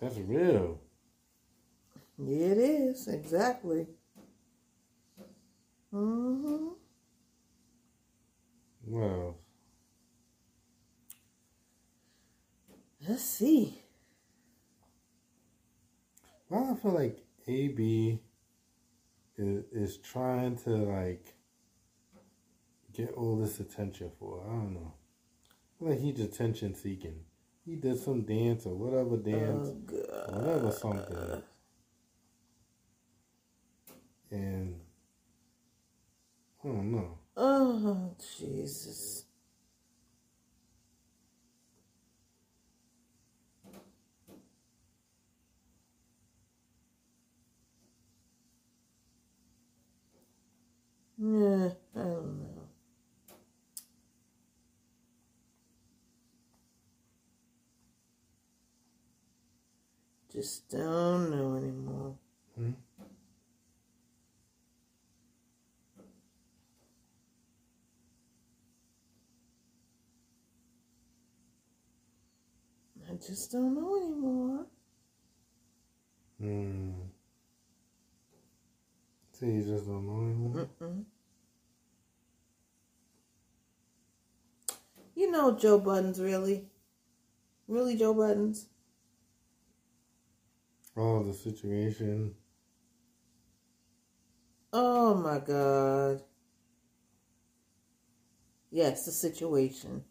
That's 0.00 0.18
real. 0.18 0.80
Yeah, 2.18 2.46
it 2.46 2.58
is. 2.58 3.08
Exactly. 3.08 3.86
Mm-hmm. 5.92 6.68
Well, 8.86 9.38
Let's 13.08 13.22
see. 13.22 13.78
well, 16.48 16.76
I 16.76 16.82
feel 16.82 16.90
like 16.92 17.18
AB 17.46 18.18
is, 19.36 19.64
is 19.72 19.96
trying 19.98 20.56
to 20.58 20.70
like 20.70 21.34
get 22.92 23.12
all 23.12 23.36
this 23.36 23.60
attention 23.60 24.10
for. 24.18 24.42
I 24.44 24.50
don't 24.50 24.74
know. 24.74 24.94
I 25.44 25.78
feel 25.78 25.88
like 25.90 26.00
he's 26.00 26.20
attention 26.20 26.74
seeking. 26.74 27.20
He 27.64 27.76
did 27.76 27.98
some 28.00 28.22
dance 28.22 28.66
or 28.66 28.74
whatever 28.74 29.16
dance, 29.16 29.68
Oh, 29.70 29.74
God. 29.86 30.36
whatever 30.36 30.72
something, 30.72 31.42
and 34.30 34.80
I 36.64 36.68
don't 36.68 36.92
know. 36.92 37.18
Oh, 37.36 38.14
Jesus. 38.38 39.24
Yeah, 51.18 51.70
I 51.96 51.98
don't 51.98 52.38
know. 52.40 52.62
Just 60.30 60.68
don't 60.68 61.30
know 61.30 61.56
anymore. 61.56 62.14
Hmm? 62.54 62.72
Just 73.26 73.52
don't 73.52 73.74
know 73.74 73.96
anymore. 73.96 74.66
Hmm. 76.40 76.92
See, 79.32 79.46
you 79.46 79.62
just 79.64 79.86
don't 79.86 80.06
know 80.06 80.22
anymore. 80.22 80.68
Mm-mm. 80.80 81.04
You 85.14 85.30
know 85.30 85.56
Joe 85.56 85.78
Buttons, 85.78 86.20
really? 86.20 86.64
Really, 87.68 87.96
Joe 87.96 88.14
Buttons? 88.14 88.66
Oh, 90.96 91.22
the 91.22 91.34
situation. 91.34 92.34
Oh 94.72 95.14
my 95.14 95.38
God. 95.38 96.22
Yes, 98.70 99.06
the 99.06 99.12
situation. 99.12 100.04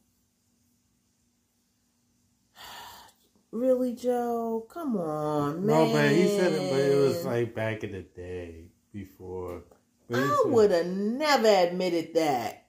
Really, 3.56 3.94
Joe? 3.94 4.68
Come 4.70 4.98
on, 4.98 5.66
man. 5.66 5.68
No, 5.68 5.94
but 5.94 6.12
he 6.12 6.28
said 6.28 6.52
it, 6.52 6.70
but 6.70 6.80
it 6.82 6.98
was 6.98 7.24
like 7.24 7.56
back 7.56 7.86
in 7.86 7.94
the 7.94 8.02
day 8.02 8.66
before. 8.92 9.64
But 10.10 10.20
I 10.20 10.44
would 10.44 10.72
have 10.72 10.88
never 10.88 11.48
admitted 11.48 12.14
that. 12.16 12.66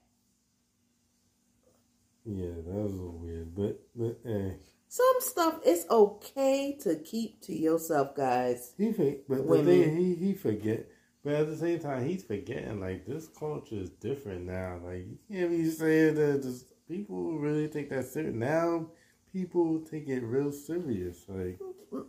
Yeah, 2.23 2.53
that 2.65 2.73
was 2.73 2.93
a 2.93 2.95
little 2.95 3.19
weird, 3.19 3.53
but 3.53 3.81
but 3.95 4.19
eh, 4.25 4.51
Some 4.87 5.15
stuff 5.19 5.59
it's 5.65 5.89
okay 5.89 6.77
to 6.83 6.95
keep 6.95 7.41
to 7.41 7.53
yourself, 7.53 8.15
guys. 8.15 8.71
he 8.77 8.91
but 9.27 9.45
the 9.45 9.63
thing 9.63 9.97
he 9.97 10.15
he 10.15 10.33
forget. 10.35 10.87
But 11.21 11.33
at 11.33 11.47
the 11.47 11.57
same 11.57 11.79
time, 11.79 12.07
he's 12.07 12.23
forgetting 12.23 12.79
like 12.79 13.05
this 13.05 13.27
culture 13.27 13.75
is 13.75 13.89
different 13.89 14.45
now. 14.45 14.79
Like 14.81 15.05
you 15.05 15.17
can't 15.29 15.49
be 15.49 15.69
saying 15.69 16.15
that 16.15 16.43
just 16.43 16.65
people 16.87 17.37
really 17.37 17.67
take 17.67 17.89
that 17.89 18.05
serious 18.05 18.33
now. 18.33 18.87
People 19.33 19.81
take 19.81 20.07
it 20.07 20.21
real 20.23 20.51
serious. 20.51 21.23
Like, 21.27 21.59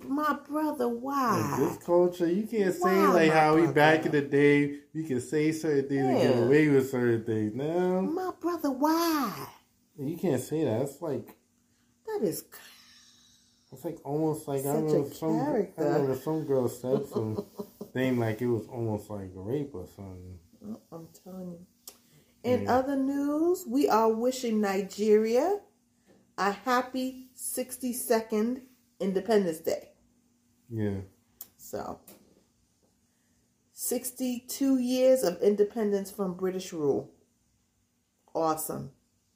My 0.07 0.39
brother, 0.49 0.87
like 0.87 1.03
why? 1.03 1.57
this 1.59 1.77
culture, 1.79 2.31
you 2.31 2.47
can't 2.47 2.75
say 2.75 3.07
like 3.09 3.33
how 3.33 3.57
we 3.57 3.67
back 3.67 4.07
in 4.07 4.13
the 4.13 4.23
day. 4.23 4.79
We 4.95 5.05
can 5.05 5.21
say 5.21 5.53
certain 5.53 5.89
things 5.89 6.07
and 6.07 6.21
get 6.21 6.39
away 6.39 6.69
with 6.69 6.91
certain 6.91 7.25
things. 7.25 7.55
Now 7.55 8.01
My 8.03 8.31
brother, 8.41 8.71
why? 8.71 9.47
you 9.99 10.17
can't 10.17 10.41
say 10.41 10.65
that. 10.65 10.83
It's 10.83 11.03
like 11.03 11.37
That 12.07 12.27
is 12.27 12.45
It's 13.73 13.85
like 13.85 13.99
almost 14.05 14.49
like 14.49 14.61
I 14.61 14.63
Such 14.63 14.75
a 14.75 14.81
remember 14.81 15.15
some 15.15 15.41
I 15.41 15.45
character. 15.45 15.85
remember 15.85 16.15
some 16.17 16.45
girl 16.45 16.69
said 16.69 17.07
some 17.07 17.45
thing 17.93 18.19
like 18.19 18.41
it 18.41 18.47
was 18.47 18.67
almost 18.69 19.11
like 19.11 19.31
rape 19.35 19.75
or 19.75 19.87
something. 19.95 20.39
Oh, 20.67 20.81
I'm 20.93 21.09
telling 21.25 21.51
you. 21.51 21.67
In 22.45 22.63
Yeah. 22.65 22.77
other 22.79 22.97
news, 22.97 23.65
we 23.67 23.89
are 23.89 24.11
wishing 24.13 24.61
Nigeria 24.61 25.61
a 26.39 26.53
happy 26.53 27.29
62nd 27.37 28.63
Independence 29.01 29.59
Day. 29.59 29.91
Yeah. 30.71 31.01
So, 31.57 32.01
62 33.73 34.79
years 34.79 35.23
of 35.23 35.41
independence 35.43 36.11
from 36.11 36.35
British 36.35 36.73
rule. 36.73 37.11
Awesome. 38.35 38.91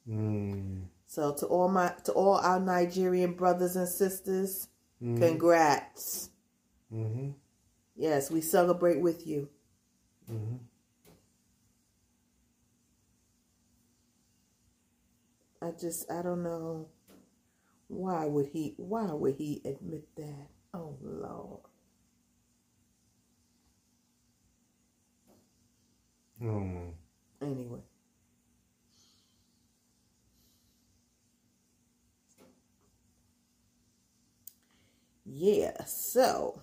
Mm. 0.09 0.83
So 1.05 1.33
to 1.33 1.45
all 1.45 1.69
my 1.69 1.93
to 2.05 2.11
all 2.11 2.35
our 2.37 2.59
Nigerian 2.59 3.33
brothers 3.33 3.75
and 3.75 3.87
sisters, 3.87 4.67
Mm. 5.01 5.19
congrats. 5.19 6.29
Mm-hmm. 6.93 7.31
Yes, 7.95 8.31
we 8.31 8.39
celebrate 8.41 9.01
with 9.01 9.27
you. 9.27 9.49
Mm-hmm. 10.31 10.55
I 15.63 15.71
just 15.79 16.11
I 16.11 16.23
don't 16.23 16.43
know. 16.43 16.89
Why 17.89 18.25
would 18.25 18.47
he? 18.47 18.75
Why 18.77 19.11
would 19.13 19.35
he 19.35 19.61
admit 19.65 20.07
that? 20.17 20.47
Oh 20.73 20.97
Lord. 21.01 21.61
Oh. 26.43 26.93
Anyway. 27.41 27.81
Yeah, 35.25 35.85
so 35.85 36.61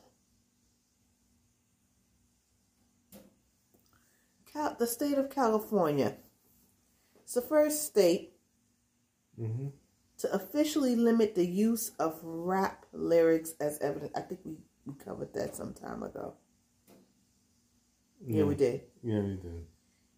Cal- 4.52 4.76
the 4.78 4.86
state 4.86 5.18
of 5.18 5.30
California. 5.30 6.16
It's 7.22 7.34
the 7.34 7.42
first 7.42 7.86
state 7.86 8.34
Mm-hmm. 9.40 9.68
to 10.18 10.32
officially 10.34 10.96
limit 10.96 11.34
the 11.34 11.46
use 11.46 11.92
of 11.98 12.18
rap 12.22 12.84
lyrics 12.92 13.54
as 13.60 13.78
evidence. 13.80 14.12
I 14.14 14.20
think 14.20 14.40
we, 14.44 14.56
we 14.84 14.92
covered 15.02 15.32
that 15.34 15.56
some 15.56 15.72
time 15.72 16.02
ago. 16.02 16.34
Yeah, 18.26 18.44
we 18.44 18.54
did. 18.54 18.82
Yeah, 19.02 19.20
we 19.20 19.36
did. 19.36 19.66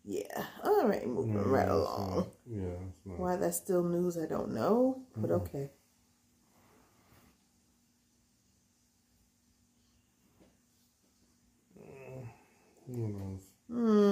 Yeah. 0.04 0.44
All 0.64 0.88
right, 0.88 1.06
moving 1.06 1.34
Yeah, 1.34 1.42
right 1.46 1.68
along. 1.68 2.16
not- 2.16 2.28
yeah, 2.46 2.78
that's. 3.06 3.18
Why 3.20 3.36
that's 3.36 3.56
still 3.58 3.84
news, 3.84 4.18
I 4.18 4.26
don't 4.26 4.50
know, 4.52 5.02
but 5.16 5.30
Mhm. 5.30 5.42
okay. 5.42 5.70
Who 12.86 13.08
knows? 13.08 13.42
Hmm. 13.70 14.11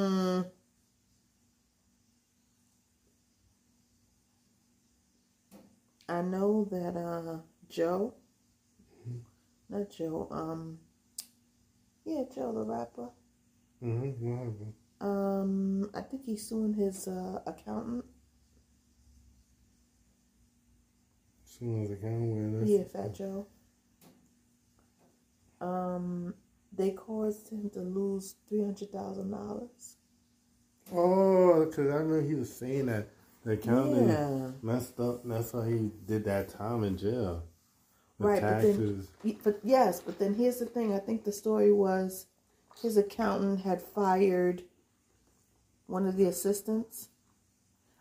I 6.10 6.22
know 6.22 6.66
that 6.72 6.96
uh 6.96 7.38
Joe, 7.68 8.14
not 9.68 9.90
Joe, 9.90 10.26
um, 10.32 10.78
yeah, 12.04 12.24
Joe 12.34 12.52
the 12.52 12.64
rapper. 12.64 13.08
Mm-hmm. 13.82 15.06
Um, 15.06 15.90
I 15.94 16.00
think 16.02 16.24
he's 16.26 16.46
suing 16.46 16.74
his 16.74 17.06
uh, 17.06 17.40
accountant. 17.46 18.04
I 21.62 21.94
can 22.00 22.30
win. 22.30 22.66
Yeah, 22.66 22.84
Fat 22.84 23.14
Joe. 23.14 23.46
Um, 25.60 26.34
they 26.72 26.92
caused 26.92 27.52
him 27.52 27.68
to 27.70 27.80
lose 27.80 28.36
three 28.48 28.64
hundred 28.64 28.90
thousand 28.90 29.30
dollars. 29.30 29.96
Oh, 30.92 31.66
because 31.66 31.90
I 31.90 31.96
remember 31.96 32.22
he 32.22 32.34
was 32.34 32.52
saying 32.52 32.86
that 32.86 33.08
the 33.44 33.52
accountant 33.52 34.08
Yeah. 34.08 34.50
messed 34.62 34.98
up. 35.00 35.22
That's 35.24 35.52
why 35.52 35.68
he 35.70 35.90
did 36.06 36.24
that 36.24 36.48
time 36.50 36.84
in 36.84 36.96
jail. 36.96 37.42
Right, 38.18 38.42
but 38.42 38.60
then- 38.60 39.38
But 39.42 39.60
yes, 39.62 40.00
but 40.00 40.18
then 40.18 40.34
here's 40.34 40.58
the 40.58 40.66
thing. 40.66 40.92
I 40.92 40.98
think 40.98 41.24
the 41.24 41.32
story 41.32 41.72
was 41.72 42.26
his 42.82 42.96
accountant 42.96 43.60
had 43.60 43.80
fired 43.80 44.62
one 45.86 46.06
of 46.06 46.16
the 46.16 46.24
assistants. 46.24 47.08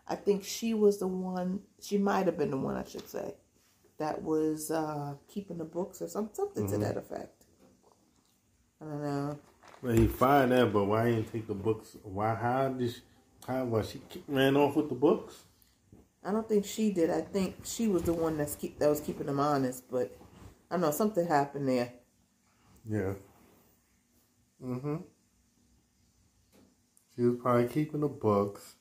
I 0.06 0.16
think 0.16 0.44
she 0.44 0.74
was 0.74 0.98
the 0.98 1.06
one. 1.08 1.62
She 1.80 1.96
might 1.96 2.26
have 2.26 2.36
been 2.36 2.50
the 2.50 2.58
one, 2.58 2.76
I 2.76 2.84
should 2.84 3.08
say, 3.08 3.34
that 3.98 4.22
was 4.22 4.70
uh, 4.70 5.14
keeping 5.28 5.56
the 5.58 5.64
books 5.64 6.02
or 6.02 6.08
some, 6.08 6.28
something 6.32 6.66
Mhm. 6.66 6.70
to 6.72 6.78
that 6.78 6.96
effect. 6.96 7.46
I 8.80 8.84
don't 8.86 9.02
know. 9.02 9.38
Well, 9.82 9.92
he 9.92 10.06
fired 10.06 10.50
that, 10.50 10.72
but 10.72 10.84
why 10.84 11.10
didn't 11.10 11.32
take 11.32 11.46
the 11.46 11.54
books? 11.54 11.96
Why? 12.02 12.34
How 12.34 12.68
did 12.68 12.90
she? 12.90 13.00
How 13.50 13.64
was 13.64 13.90
she 13.90 14.00
ran 14.28 14.56
off 14.56 14.76
with 14.76 14.88
the 14.88 14.94
books? 14.94 15.34
I 16.22 16.30
don't 16.30 16.48
think 16.48 16.64
she 16.64 16.92
did. 16.92 17.10
I 17.10 17.20
think 17.20 17.56
she 17.64 17.88
was 17.88 18.04
the 18.04 18.12
one 18.12 18.38
that's 18.38 18.54
keep 18.54 18.78
that 18.78 18.88
was 18.88 19.00
keeping 19.00 19.26
them 19.26 19.40
honest. 19.40 19.90
But 19.90 20.16
I 20.70 20.74
don't 20.74 20.82
know 20.82 20.92
something 20.92 21.26
happened 21.26 21.68
there. 21.68 21.92
Yeah. 22.88 23.14
Mm-hmm. 24.64 24.96
She 27.16 27.22
was 27.22 27.38
probably 27.42 27.66
keeping 27.66 28.00
the 28.02 28.08
books, 28.08 28.76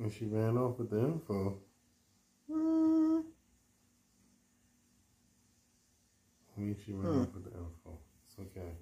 and 0.00 0.12
she 0.12 0.24
ran 0.26 0.58
off 0.58 0.78
with 0.78 0.90
the 0.90 0.98
info. 0.98 1.58
Hmm. 2.50 3.20
I 6.56 6.60
mean, 6.60 6.76
she 6.84 6.92
ran 6.92 7.12
Hmm. 7.12 7.20
off 7.22 7.34
with 7.34 7.44
the 7.44 7.50
info. 7.50 7.98
It's 8.26 8.36
okay. 8.40 8.72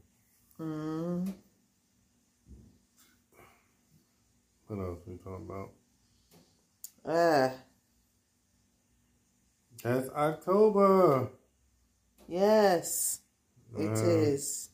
Hmm. 0.57 1.25
What 4.71 4.87
else 4.87 5.01
we 5.05 5.17
talking 5.17 5.47
about? 5.51 5.71
Ah. 7.05 7.51
That's 9.83 10.09
October. 10.11 11.29
Yes. 12.29 13.19
It 13.77 13.89
Uh, 13.89 13.95
is. 14.07 14.71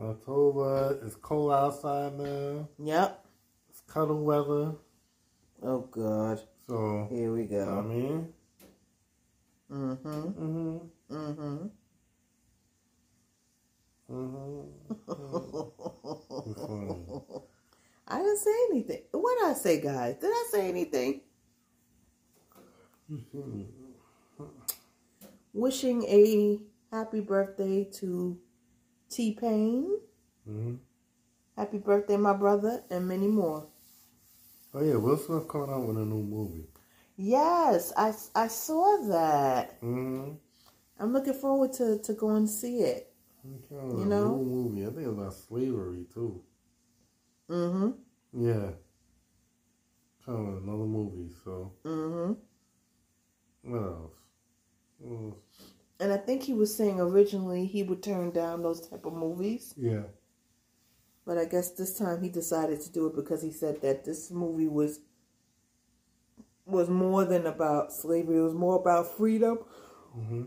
October. 0.00 0.98
It's 1.04 1.16
cold 1.16 1.52
outside 1.52 2.14
now. 2.18 2.68
Yep. 2.78 3.26
It's 3.68 3.82
cuddle 3.82 4.24
weather. 4.24 4.76
Oh 5.62 5.80
God. 5.90 6.40
So, 6.66 7.06
Here 7.10 7.30
we 7.30 7.44
go. 7.44 7.68
I 7.78 7.82
mean, 7.82 8.32
Mm-hmm. 9.70 10.08
mm-hmm, 10.08 10.78
Mm-hmm. 11.14 11.66
mm-hmm. 14.10 14.64
Funny. 16.66 17.42
I 18.06 18.18
didn't 18.18 18.38
say 18.38 18.54
anything. 18.70 19.02
What 19.12 19.38
did 19.40 19.48
I 19.50 19.52
say, 19.54 19.80
guys? 19.80 20.16
Did 20.20 20.30
I 20.30 20.46
say 20.50 20.68
anything? 20.68 21.20
Mhm. 23.10 23.66
Wishing 25.52 26.02
a 26.04 26.60
happy 26.90 27.20
birthday 27.20 27.84
to 28.00 28.38
T 29.10 29.34
Pain. 29.34 29.98
Mhm. 30.48 30.78
Happy 31.56 31.78
birthday, 31.78 32.16
my 32.16 32.32
brother, 32.34 32.82
and 32.90 33.06
many 33.08 33.28
more. 33.28 33.68
Oh 34.74 34.82
yeah, 34.82 34.96
Will 34.96 35.16
Smith 35.16 35.46
coming 35.48 35.70
out 35.70 35.86
with 35.86 35.96
a 35.96 36.04
new 36.04 36.22
movie. 36.22 36.66
Yes, 37.16 37.92
I, 37.96 38.12
I 38.34 38.48
saw 38.48 39.06
that. 39.08 39.80
Mm-hmm. 39.82 40.32
I'm 40.98 41.12
looking 41.12 41.34
forward 41.34 41.72
to, 41.74 41.98
to 42.00 42.12
going 42.14 42.46
to 42.46 42.52
see 42.52 42.78
it. 42.80 43.12
You 43.44 43.60
You 43.70 44.04
know? 44.06 44.36
new 44.36 44.44
movie. 44.44 44.82
I 44.82 44.86
think 44.86 44.98
it's 45.06 45.08
about 45.08 45.34
slavery 45.34 46.06
too. 46.12 46.42
Mm-hmm. 47.50 47.90
Yeah. 48.46 48.70
Coming 50.24 50.62
another 50.62 50.84
movie. 50.84 51.30
So 51.44 51.72
Mm-hmm. 51.84 52.32
what 53.70 53.82
else? 53.82 54.12
What 54.98 55.24
else? 55.26 55.38
And 56.00 56.12
I 56.12 56.16
think 56.16 56.42
he 56.42 56.52
was 56.54 56.74
saying 56.74 57.00
originally 57.00 57.66
he 57.66 57.82
would 57.82 58.02
turn 58.02 58.30
down 58.30 58.62
those 58.62 58.80
type 58.88 59.04
of 59.06 59.12
movies. 59.12 59.74
Yeah. 59.76 60.02
But 61.26 61.38
I 61.38 61.44
guess 61.46 61.70
this 61.70 61.96
time 61.98 62.22
he 62.22 62.28
decided 62.28 62.80
to 62.82 62.92
do 62.92 63.06
it 63.06 63.14
because 63.16 63.42
he 63.42 63.50
said 63.50 63.80
that 63.82 64.04
this 64.04 64.30
movie 64.30 64.68
was 64.68 65.00
was 66.66 66.88
more 66.88 67.24
than 67.24 67.46
about 67.46 67.92
slavery. 67.92 68.38
It 68.38 68.42
was 68.42 68.54
more 68.54 68.76
about 68.80 69.16
freedom. 69.16 69.58
Mm-hmm. 70.18 70.44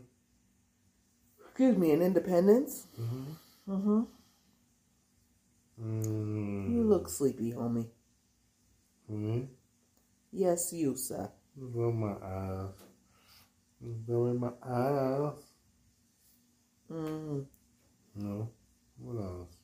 Excuse 1.46 1.78
me, 1.78 1.92
and 1.92 2.02
independence. 2.04 2.88
Mm-hmm. 3.00 3.72
Mm-hmm. 3.74 4.02
Mm. 5.82 6.72
You 6.74 6.84
look 6.84 7.10
sleepy, 7.10 7.54
homie. 7.54 7.88
Mm-hmm. 9.12 9.46
Yes, 10.32 10.74
you, 10.74 10.96
sir. 10.96 11.30
Blow 11.56 11.92
my 11.92 12.16
eyes. 12.24 12.74
Blowing 13.82 14.40
my 14.40 14.52
eyes. 14.64 15.34
Mm. 16.92 17.46
No. 18.16 18.50
What 18.98 19.22
else? 19.24 19.57